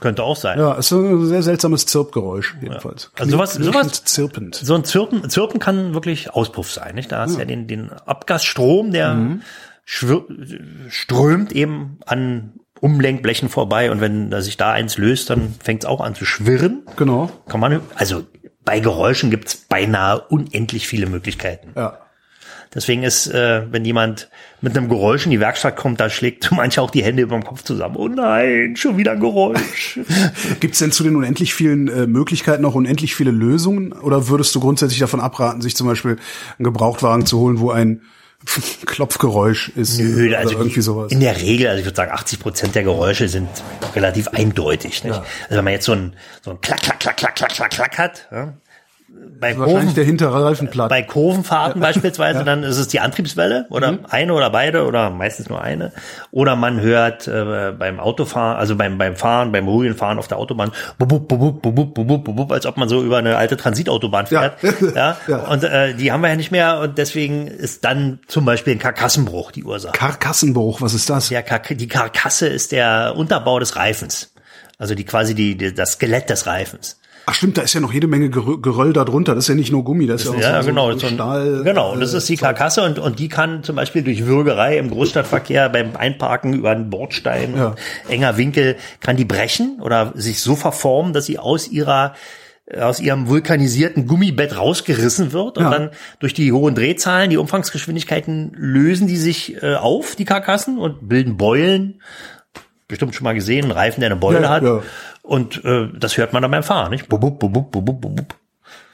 Könnte 0.00 0.22
auch 0.22 0.36
sein. 0.36 0.58
Ja, 0.58 0.74
ist 0.74 0.88
so 0.90 1.00
ein 1.00 1.26
sehr 1.26 1.42
seltsames 1.42 1.86
Zirpgeräusch 1.86 2.56
jedenfalls. 2.60 3.10
Also 3.18 3.32
sowas- 3.32 3.54
sowas- 3.54 4.04
zirpend. 4.04 4.54
So 4.54 4.74
ein 4.74 4.84
Zirpen, 4.84 5.28
Zirpen 5.28 5.58
kann 5.58 5.94
wirklich 5.94 6.30
Auspuff 6.32 6.70
sein, 6.70 6.94
nicht? 6.94 7.10
Da 7.10 7.22
hast 7.22 7.34
du 7.34 7.38
ja 7.40 7.44
den, 7.46 7.66
den 7.66 7.90
Abgasstrom, 7.90 8.92
der 8.92 9.14
Mhm. 9.14 9.42
Strömt 9.90 11.52
eben 11.52 11.98
an 12.06 12.52
Umlenkblechen 12.80 13.48
vorbei 13.48 13.90
und 13.90 14.00
wenn 14.00 14.40
sich 14.40 14.56
da 14.56 14.72
eins 14.72 14.96
löst, 14.96 15.30
dann 15.30 15.54
fängt 15.62 15.82
es 15.82 15.88
auch 15.88 16.00
an 16.00 16.14
zu 16.14 16.24
schwirren. 16.24 16.82
Genau. 16.96 17.30
Kann 17.48 17.60
man, 17.60 17.80
also 17.94 18.24
bei 18.64 18.80
Geräuschen 18.80 19.30
gibt's 19.30 19.56
beinahe 19.56 20.20
unendlich 20.20 20.86
viele 20.86 21.06
Möglichkeiten. 21.06 21.72
Ja. 21.76 21.98
Deswegen 22.72 23.02
ist, 23.02 23.26
äh, 23.26 23.62
wenn 23.72 23.84
jemand 23.84 24.30
mit 24.60 24.76
einem 24.76 24.88
Geräusch 24.88 25.24
in 25.24 25.32
die 25.32 25.40
Werkstatt 25.40 25.76
kommt, 25.76 25.98
da 25.98 26.08
schlägt 26.08 26.50
manche 26.56 26.80
auch 26.80 26.90
die 26.90 27.02
Hände 27.02 27.22
über 27.22 27.36
dem 27.36 27.44
Kopf 27.44 27.64
zusammen. 27.64 27.96
Oh 27.96 28.06
nein, 28.06 28.76
schon 28.76 28.96
wieder 28.96 29.12
ein 29.12 29.20
Geräusch. 29.20 29.98
Gibt's 30.60 30.78
denn 30.78 30.92
zu 30.92 31.02
den 31.02 31.16
unendlich 31.16 31.52
vielen 31.52 31.88
äh, 31.88 32.06
Möglichkeiten 32.06 32.64
auch 32.64 32.76
unendlich 32.76 33.16
viele 33.16 33.32
Lösungen? 33.32 33.92
Oder 33.92 34.28
würdest 34.28 34.54
du 34.54 34.60
grundsätzlich 34.60 35.00
davon 35.00 35.20
abraten, 35.20 35.62
sich 35.62 35.74
zum 35.74 35.88
Beispiel 35.88 36.18
einen 36.58 36.64
Gebrauchtwagen 36.64 37.26
zu 37.26 37.40
holen, 37.40 37.58
wo 37.58 37.72
ein 37.72 38.02
Klopfgeräusch 38.86 39.68
ist 39.70 39.98
Nö, 39.98 40.28
oder 40.28 40.38
also 40.38 40.56
irgendwie 40.56 40.80
sowas? 40.80 41.12
in 41.12 41.20
der 41.20 41.40
Regel, 41.40 41.68
also 41.68 41.80
ich 41.80 41.84
würde 41.84 41.96
sagen, 41.96 42.12
80 42.12 42.40
Prozent 42.40 42.74
der 42.74 42.84
Geräusche 42.84 43.28
sind 43.28 43.48
relativ 43.94 44.28
eindeutig. 44.28 45.04
Nicht? 45.04 45.14
Also 45.14 45.24
wenn 45.50 45.64
man 45.64 45.74
jetzt 45.74 45.84
so 45.84 45.92
ein, 45.92 46.16
so 46.42 46.52
ein 46.52 46.60
Klack, 46.60 46.80
Klack, 46.80 47.00
Klack, 47.00 47.16
Klack, 47.18 47.34
Klack, 47.36 47.52
Klack, 47.52 47.70
Klack 47.70 47.98
hat, 47.98 48.28
ja, 48.30 48.54
bei 49.40 49.54
Kurven, 49.54 49.94
der 49.94 50.04
hintere 50.04 50.44
Reifenplatten. 50.44 50.90
Bei 50.90 51.02
Kurvenfahrten 51.02 51.80
ja. 51.82 51.88
beispielsweise, 51.88 52.40
ja. 52.40 52.44
dann 52.44 52.62
ist 52.62 52.76
es 52.76 52.88
die 52.88 53.00
Antriebswelle 53.00 53.66
oder 53.70 53.92
mhm. 53.92 54.06
eine 54.08 54.34
oder 54.34 54.50
beide 54.50 54.86
oder 54.86 55.10
meistens 55.10 55.48
nur 55.48 55.62
eine. 55.62 55.92
Oder 56.30 56.56
man 56.56 56.80
hört 56.80 57.26
äh, 57.26 57.72
beim 57.76 57.98
Autofahren, 57.98 58.58
also 58.58 58.76
beim, 58.76 58.98
beim 58.98 59.16
Fahren, 59.16 59.50
beim 59.50 59.66
ruhigen 59.66 59.96
Fahren 59.96 60.18
auf 60.18 60.28
der 60.28 60.38
Autobahn, 60.38 60.72
bub, 60.98 61.08
bub, 61.08 61.28
bub, 61.28 61.62
bub, 61.62 61.94
bub, 61.94 62.24
bub, 62.24 62.52
als 62.52 62.66
ob 62.66 62.76
man 62.76 62.88
so 62.88 63.02
über 63.02 63.18
eine 63.18 63.36
alte 63.36 63.56
Transitautobahn 63.56 64.26
fährt. 64.26 64.58
Ja. 64.94 65.16
ja. 65.28 65.38
Und 65.46 65.62
äh, 65.62 65.94
die 65.94 66.10
haben 66.10 66.20
wir 66.22 66.28
ja 66.28 66.36
nicht 66.36 66.50
mehr 66.50 66.80
und 66.80 66.98
deswegen 66.98 67.46
ist 67.46 67.84
dann 67.84 68.18
zum 68.26 68.44
Beispiel 68.44 68.74
ein 68.74 68.78
Karkassenbruch 68.78 69.52
die 69.52 69.62
Ursache. 69.62 69.92
Karkassenbruch, 69.92 70.80
was 70.80 70.94
ist 70.94 71.08
das? 71.10 71.28
Der 71.28 71.42
Kark 71.42 71.76
die 71.76 71.86
Karkasse 71.86 72.48
ist 72.48 72.72
der 72.72 73.14
Unterbau 73.16 73.58
des 73.58 73.76
Reifens. 73.76 74.32
Also 74.78 74.94
die 74.94 75.04
quasi 75.04 75.34
die, 75.34 75.56
die 75.56 75.74
das 75.74 75.92
Skelett 75.92 76.30
des 76.30 76.46
Reifens. 76.46 76.99
Ach 77.30 77.34
stimmt, 77.34 77.56
da 77.58 77.62
ist 77.62 77.72
ja 77.74 77.80
noch 77.80 77.92
jede 77.92 78.08
Menge 78.08 78.26
Gerö- 78.26 78.60
Geröll 78.60 78.92
da 78.92 79.04
drunter. 79.04 79.36
Das 79.36 79.44
ist 79.44 79.48
ja 79.48 79.54
nicht 79.54 79.70
nur 79.70 79.84
Gummi, 79.84 80.06
das 80.08 80.24
ist 80.24 80.34
ja, 80.34 80.40
Ja, 80.40 80.58
auch 80.58 80.62
so, 80.62 80.68
genau. 80.68 80.92
so 80.98 81.06
Stahl. 81.06 81.62
genau, 81.62 81.92
und 81.92 82.00
das 82.00 82.12
äh, 82.12 82.16
ist 82.16 82.28
die 82.28 82.36
Karkasse 82.36 82.82
und, 82.82 82.98
und 82.98 83.18
die 83.20 83.28
kann 83.28 83.62
zum 83.62 83.76
Beispiel 83.76 84.02
durch 84.02 84.26
Würgerei 84.26 84.78
im 84.78 84.90
Großstadtverkehr 84.90 85.68
beim 85.68 85.94
Einparken 85.96 86.54
über 86.54 86.70
einen 86.70 86.90
Bordstein, 86.90 87.54
Ja. 87.56 87.74
enger 88.08 88.36
Winkel, 88.36 88.76
kann 89.00 89.16
die 89.16 89.24
brechen 89.24 89.78
oder 89.80 90.12
sich 90.16 90.40
so 90.40 90.56
verformen, 90.56 91.12
dass 91.12 91.26
sie 91.26 91.38
aus 91.38 91.68
ihrer 91.68 92.14
aus 92.80 93.00
ihrem 93.00 93.28
vulkanisierten 93.28 94.06
Gummibett 94.06 94.56
rausgerissen 94.56 95.32
wird 95.32 95.58
und 95.58 95.64
Ja. 95.64 95.70
dann 95.70 95.90
durch 96.20 96.34
die 96.34 96.52
hohen 96.52 96.76
Drehzahlen, 96.76 97.28
die 97.28 97.36
Umfangsgeschwindigkeiten 97.36 98.52
lösen 98.56 99.08
die 99.08 99.16
sich 99.16 99.60
äh, 99.62 99.74
auf, 99.74 100.14
die 100.14 100.24
Karkassen 100.24 100.78
und 100.78 101.08
bilden 101.08 101.36
Beulen. 101.36 102.00
Bestimmt 102.90 103.14
schon 103.14 103.24
mal 103.24 103.34
gesehen, 103.34 103.66
ein 103.66 103.70
Reifen, 103.70 104.00
der 104.00 104.10
eine 104.10 104.20
Beule 104.20 104.42
Ja, 104.42 104.48
hat. 104.50 104.62
ja. 104.62 104.82
Und 105.22 105.64
äh, 105.64 105.88
das 105.98 106.16
hört 106.18 106.32
man 106.34 106.42
dann 106.42 106.50
beim 106.50 106.62
Fahren, 106.62 106.90
nicht? 106.90 107.08
Bub, 107.08 107.20
bub, 107.20 107.38
bub, 107.38 107.52
bub, 107.52 107.72
bub, 107.84 108.00
bub. 108.00 108.34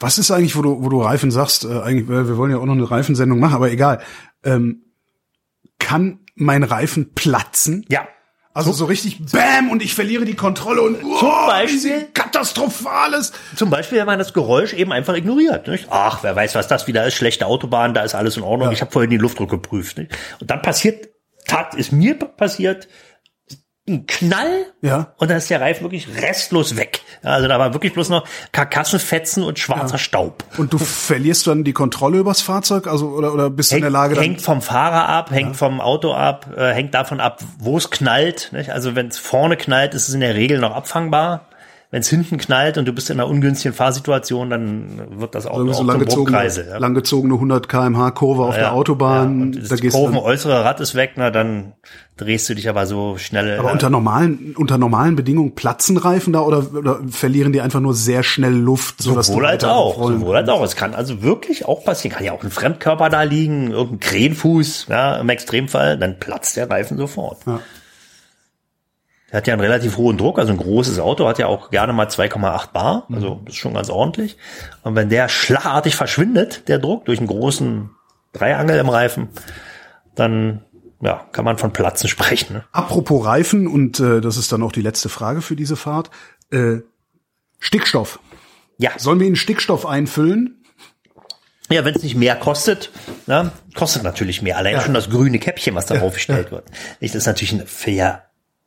Was 0.00 0.18
ist 0.18 0.30
eigentlich, 0.30 0.54
wo 0.56 0.62
du, 0.62 0.82
wo 0.84 0.88
du 0.88 1.00
Reifen 1.02 1.30
sagst, 1.30 1.64
äh, 1.64 1.80
eigentlich, 1.80 2.08
wir 2.08 2.28
wir 2.28 2.36
wollen 2.36 2.50
ja 2.52 2.58
auch 2.58 2.64
noch 2.66 2.74
eine 2.74 2.90
Reifensendung 2.90 3.40
machen, 3.40 3.54
aber 3.54 3.70
egal. 3.70 4.00
Ähm, 4.44 4.82
kann 5.78 6.20
mein 6.34 6.62
Reifen 6.62 7.14
platzen? 7.14 7.84
Ja, 7.88 8.06
Also 8.54 8.72
so 8.72 8.84
richtig 8.86 9.24
Bäm 9.32 9.70
und 9.70 9.82
ich 9.82 9.94
verliere 9.94 10.24
die 10.24 10.34
Kontrolle 10.34 10.82
und 10.82 10.96
oh, 11.04 11.46
Beispiel? 11.46 12.08
katastrophales. 12.14 13.32
Zum 13.54 13.70
Beispiel, 13.70 13.98
wenn 13.98 14.06
man 14.06 14.18
das 14.18 14.32
Geräusch 14.32 14.72
eben 14.74 14.92
einfach 14.92 15.14
ignoriert. 15.14 15.68
Nicht? 15.68 15.86
Ach, 15.90 16.22
wer 16.22 16.34
weiß, 16.36 16.54
was 16.54 16.68
das 16.68 16.86
wieder 16.86 17.06
ist. 17.06 17.14
Schlechte 17.14 17.46
Autobahn, 17.46 17.94
da 17.94 18.02
ist 18.02 18.14
alles 18.14 18.36
in 18.36 18.42
Ordnung. 18.42 18.68
Ja. 18.68 18.72
Ich 18.72 18.80
habe 18.80 18.90
vorhin 18.90 19.10
den 19.10 19.20
Luftdruck 19.20 19.50
geprüft. 19.50 19.98
Nicht? 19.98 20.12
Und 20.40 20.50
dann 20.50 20.62
passiert, 20.62 21.08
tat 21.46 21.74
ist 21.74 21.92
mir 21.92 22.14
passiert, 22.18 22.88
ein 23.88 24.06
Knall 24.06 24.66
Ja. 24.82 25.12
und 25.18 25.30
dann 25.30 25.36
ist 25.38 25.48
der 25.48 25.60
Reifen 25.60 25.82
wirklich 25.84 26.08
restlos 26.20 26.76
weg. 26.76 27.02
Ja, 27.22 27.30
Also 27.30 27.46
da 27.48 27.58
war 27.58 27.72
wirklich 27.72 27.92
bloß 27.92 28.08
noch 28.08 28.26
Karkassenfetzen 28.52 29.42
und 29.44 29.58
schwarzer 29.58 29.98
Staub. 29.98 30.42
Und 30.58 30.72
du 30.72 30.78
verlierst 30.78 31.46
dann 31.46 31.62
die 31.62 31.72
Kontrolle 31.72 32.18
übers 32.18 32.40
Fahrzeug, 32.40 32.86
also 32.88 33.08
oder 33.10 33.32
oder 33.32 33.48
bist 33.50 33.70
du 33.70 33.76
in 33.76 33.82
der 33.82 33.90
Lage 33.90 34.20
hängt 34.20 34.42
vom 34.42 34.60
Fahrer 34.60 35.08
ab, 35.08 35.30
hängt 35.30 35.56
vom 35.56 35.80
Auto 35.80 36.12
ab, 36.12 36.46
äh, 36.56 36.72
hängt 36.72 36.94
davon 36.94 37.20
ab, 37.20 37.40
wo 37.58 37.76
es 37.78 37.90
knallt. 37.90 38.50
Nicht? 38.52 38.70
Also 38.70 38.94
wenn 38.96 39.06
es 39.08 39.18
vorne 39.18 39.56
knallt, 39.56 39.94
ist 39.94 40.08
es 40.08 40.14
in 40.14 40.20
der 40.20 40.34
Regel 40.34 40.58
noch 40.58 40.74
abfangbar. 40.74 41.46
Wenn 41.96 42.02
es 42.02 42.10
hinten 42.10 42.36
knallt 42.36 42.76
und 42.76 42.84
du 42.84 42.92
bist 42.92 43.08
in 43.08 43.18
einer 43.18 43.26
ungünstigen 43.26 43.74
Fahrsituation, 43.74 44.50
dann 44.50 45.18
wird 45.18 45.34
das 45.34 45.46
auch 45.46 45.56
so 45.56 45.72
zum 45.72 45.86
langgezogene. 45.86 46.46
Ja. 46.46 46.76
langgezogene 46.76 47.32
100 47.32 47.70
kmh 47.70 48.10
Kurve 48.10 48.42
auf 48.42 48.54
Ja, 48.54 48.60
der 48.60 48.72
Autobahn, 48.74 49.54
ja, 49.54 49.60
da 49.62 49.68
das 49.70 49.80
gehst 49.80 49.96
du 49.96 50.02
dann, 50.02 50.12
Kurvenäußere 50.12 50.62
Rad 50.62 50.78
ist 50.80 50.94
weg, 50.94 51.12
na 51.16 51.30
dann 51.30 51.72
drehst 52.18 52.50
du 52.50 52.54
dich 52.54 52.68
aber 52.68 52.86
so 52.86 53.16
schnell. 53.16 53.58
aber 53.58 53.70
äh, 53.70 53.72
unter 53.72 53.88
normalen 53.88 54.54
unter 54.58 54.76
normalen 54.76 55.16
Bedingungen 55.16 55.54
platzen 55.54 55.96
Reifen 55.96 56.34
da 56.34 56.40
oder, 56.40 56.66
oder 56.74 57.00
verlieren 57.08 57.54
die 57.54 57.62
einfach 57.62 57.80
nur 57.80 57.94
sehr 57.94 58.22
schnell 58.22 58.52
Luft, 58.52 59.00
so 59.00 59.14
dass 59.14 59.28
Sowohl 59.28 59.46
als 59.46 59.64
auch, 59.64 59.96
sowohl 59.96 60.36
als 60.36 60.50
auch. 60.50 60.62
Es 60.64 60.76
kann 60.76 60.94
also 60.94 61.22
wirklich 61.22 61.64
auch 61.64 61.82
passieren. 61.82 62.14
Kann 62.14 62.26
ja 62.26 62.32
auch 62.32 62.44
ein 62.44 62.50
Fremdkörper 62.50 63.08
da 63.08 63.22
liegen, 63.22 63.70
irgendein 63.70 64.00
Krähenfuß, 64.00 64.88
ja, 64.90 65.16
im 65.16 65.30
Extremfall, 65.30 65.96
dann 65.96 66.18
platzt 66.18 66.58
der 66.58 66.68
Reifen 66.68 66.98
sofort. 66.98 67.38
Ja. 67.46 67.60
Der 69.30 69.38
hat 69.38 69.46
ja 69.48 69.54
einen 69.54 69.62
relativ 69.62 69.96
hohen 69.96 70.16
Druck, 70.16 70.38
also 70.38 70.52
ein 70.52 70.58
großes 70.58 71.00
Auto 71.00 71.26
hat 71.26 71.38
ja 71.38 71.46
auch 71.46 71.70
gerne 71.70 71.92
mal 71.92 72.06
2,8 72.06 72.72
Bar, 72.72 73.06
also 73.12 73.40
das 73.44 73.54
ist 73.54 73.60
schon 73.60 73.74
ganz 73.74 73.90
ordentlich. 73.90 74.36
Und 74.82 74.94
wenn 74.94 75.08
der 75.08 75.28
schlagartig 75.28 75.96
verschwindet, 75.96 76.68
der 76.68 76.78
Druck, 76.78 77.06
durch 77.06 77.18
einen 77.18 77.26
großen 77.26 77.90
Dreiangel 78.32 78.78
im 78.78 78.88
Reifen, 78.88 79.28
dann 80.14 80.64
ja, 81.00 81.26
kann 81.32 81.44
man 81.44 81.58
von 81.58 81.72
Platzen 81.72 82.08
sprechen. 82.08 82.54
Ne? 82.54 82.64
Apropos 82.70 83.24
Reifen, 83.24 83.66
und 83.66 83.98
äh, 83.98 84.20
das 84.20 84.36
ist 84.36 84.52
dann 84.52 84.62
auch 84.62 84.72
die 84.72 84.82
letzte 84.82 85.08
Frage 85.08 85.42
für 85.42 85.56
diese 85.56 85.76
Fahrt. 85.76 86.10
Äh, 86.50 86.78
Stickstoff. 87.58 88.20
Ja, 88.78 88.92
Sollen 88.98 89.18
wir 89.18 89.26
ihn 89.26 89.36
Stickstoff 89.36 89.86
einfüllen? 89.86 90.62
Ja, 91.68 91.84
wenn 91.84 91.94
es 91.96 92.02
nicht 92.02 92.14
mehr 92.14 92.36
kostet, 92.36 92.92
ne, 93.26 93.50
kostet 93.74 94.04
natürlich 94.04 94.40
mehr. 94.40 94.56
Allein 94.56 94.80
schon 94.80 94.94
das 94.94 95.10
grüne 95.10 95.40
Käppchen, 95.40 95.74
was 95.74 95.86
darauf 95.86 96.14
gestellt 96.14 96.52
wird. 96.52 96.66
Das 97.00 97.16
ist 97.16 97.26
natürlich 97.26 97.52
ein 97.52 97.66
fair 97.66 98.25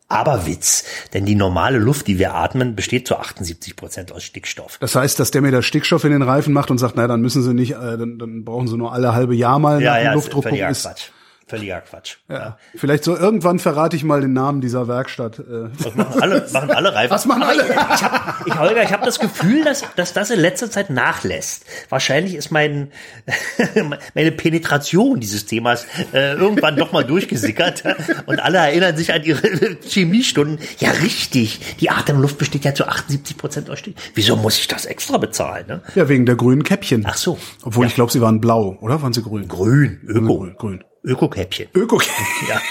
Aberwitz, 0.10 0.84
denn 1.14 1.26
die 1.26 1.36
normale 1.36 1.78
Luft, 1.78 2.08
die 2.08 2.18
wir 2.18 2.34
atmen, 2.34 2.76
besteht 2.76 3.08
zu 3.08 3.16
78 3.16 3.76
Prozent 3.76 4.12
aus 4.12 4.24
Stickstoff. 4.24 4.78
Das 4.80 4.96
heißt, 4.96 5.20
dass 5.20 5.32
der 5.32 5.42
mir 5.42 5.52
da 5.52 5.62
Stickstoff 5.62 6.04
in 6.04 6.12
den 6.12 6.24
Reifen 6.24 6.52
macht 6.52 6.72
und 6.72 6.80
sagt, 6.80 6.96
na, 6.96 7.08
dann 7.08 7.22
müssen 7.22 7.44
sie 7.44 7.54
nicht, 7.54 7.72
äh, 7.74 7.98
dann, 7.98 8.18
dann 8.18 8.44
brauchen 8.44 8.68
sie 8.68 8.76
nur 8.76 8.92
alle 8.92 9.14
halbe 9.14 9.36
Jahr 9.36 9.60
mal 9.60 9.82
Ja, 9.82 10.00
ja, 10.00 10.10
ist 10.10 10.16
Luftdruck. 10.16 10.52
Ist, 10.52 10.84
Quatsch. 10.84 11.10
Völliger 11.50 11.82
Quatsch. 11.82 12.18
Ja. 12.30 12.58
Vielleicht 12.76 13.04
so 13.04 13.18
irgendwann 13.18 13.60
verrate 13.60 13.96
ich 13.96 14.04
mal 14.04 14.22
den 14.22 14.34
Namen 14.34 14.62
dieser 14.62 14.88
Werkstatt. 14.88 15.40
Äh. 15.40 15.70
Das 15.84 15.96
machen 15.96 16.22
alle, 16.22 16.48
machen 16.54 16.72
alle 16.72 16.94
Reifen. 16.94 17.12
Was 17.12 17.26
machen 17.26 17.44
alle? 17.44 17.64
Ich, 17.64 17.70
ich, 17.70 18.04
hab, 18.04 18.48
ich, 18.48 18.60
Holger, 18.60 18.84
ich 18.84 18.94
habe 18.94 19.06
das 19.06 19.20
Gefühl, 19.20 19.64
dass, 19.64 19.84
dass 19.96 20.14
das 20.14 20.30
in 20.30 20.40
letzter 20.40 20.70
Zeit 20.70 20.90
nachlässt. 20.90 21.66
Wahrscheinlich 21.90 22.36
ist 22.36 22.52
mein, 22.52 22.92
meine 24.16 24.32
Penetration 24.32 25.20
dieses 25.20 25.46
Themas 25.46 25.86
äh, 26.14 26.34
irgendwann 26.34 26.76
doch 26.76 26.92
mal 26.92 27.04
durchgesickert 27.04 27.84
und 28.28 28.40
alle 28.40 28.60
erinnern 28.60 28.96
sich 28.96 29.12
an 29.14 29.24
ihre 29.24 29.42
Chemiestunden. 29.88 30.60
Ja, 30.78 30.92
richtig. 30.92 31.78
Die 31.80 31.90
Atemluft 31.90 32.38
besteht 32.38 32.66
ja 32.66 32.74
zu 32.74 32.88
78 32.88 33.38
Prozent 33.38 33.70
aus 33.70 33.80
Stick. 33.80 33.96
Wieso 34.16 34.36
muss 34.36 34.60
ich 34.60 34.68
das 34.68 34.86
extra 34.86 35.18
bezahlen? 35.18 35.66
Ne? 35.68 35.82
Ja, 35.96 36.08
wegen 36.10 36.26
der 36.26 36.36
grünen 36.36 36.64
Käppchen. 36.64 37.06
Ach 37.08 37.16
so. 37.18 37.38
Obwohl 37.64 37.86
Ja. 37.86 37.90
ich 37.90 37.96
glaube, 37.96 38.12
sie 38.12 38.22
waren 38.22 38.40
blau, 38.40 38.78
oder? 38.82 39.02
Waren 39.02 39.14
sie 39.14 39.24
grün? 39.24 39.48
Grün, 39.48 40.00
Öko. 40.08 40.38
Grün. 40.40 40.56
grün. 40.58 40.84
Öko-Käppchen. 41.10 41.68
Öko. 41.74 42.00
Ja. 42.48 42.62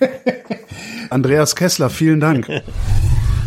Andreas 1.10 1.54
Kessler, 1.54 1.90
vielen 1.90 2.20
Dank. 2.20 2.48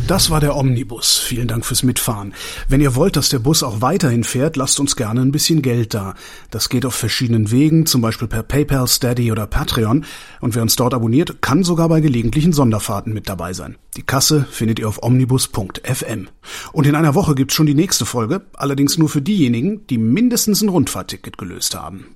Das 0.08 0.30
war 0.30 0.40
der 0.40 0.56
Omnibus. 0.56 1.18
Vielen 1.18 1.48
Dank 1.48 1.66
fürs 1.66 1.82
Mitfahren. 1.82 2.36
Wenn 2.70 2.80
ihr 2.80 2.94
wollt, 2.96 3.16
dass 3.16 3.30
der 3.30 3.40
Bus 3.40 3.64
auch 3.64 3.82
weiterhin 3.82 4.24
fährt, 4.24 4.56
lasst 4.56 4.80
uns 4.80 4.96
gerne 4.96 5.22
ein 5.22 5.32
bisschen 5.32 5.64
Geld 5.64 5.96
da. 5.96 6.14
Das 6.52 6.70
geht 6.70 6.86
auf 6.86 6.94
verschiedenen 6.94 7.50
Wegen, 7.50 7.88
zum 7.88 8.02
Beispiel 8.02 8.28
per 8.28 8.44
PayPal, 8.44 8.88
Steady 8.88 9.32
oder 9.32 9.48
Patreon. 9.48 10.06
Und 10.42 10.54
wer 10.54 10.62
uns 10.62 10.76
dort 10.76 10.94
abonniert, 10.94 11.42
kann 11.42 11.64
sogar 11.64 11.90
bei 11.90 12.02
gelegentlichen 12.02 12.54
Sonderfahrten 12.54 13.14
mit 13.14 13.28
dabei 13.28 13.54
sein. 13.54 13.78
Die 13.98 14.04
Kasse 14.04 14.46
findet 14.50 14.78
ihr 14.78 14.88
auf 14.88 15.02
omnibus.fm. 15.02 16.28
Und 16.72 16.86
in 16.86 16.96
einer 16.96 17.16
Woche 17.16 17.34
gibt's 17.34 17.56
schon 17.56 17.66
die 17.66 17.74
nächste 17.74 18.06
Folge, 18.06 18.42
allerdings 18.54 19.00
nur 19.00 19.10
für 19.10 19.24
diejenigen, 19.24 19.88
die 19.88 19.98
mindestens 19.98 20.62
ein 20.62 20.70
Rundfahrtticket 20.70 21.40
gelöst 21.40 21.74
haben. 21.74 22.16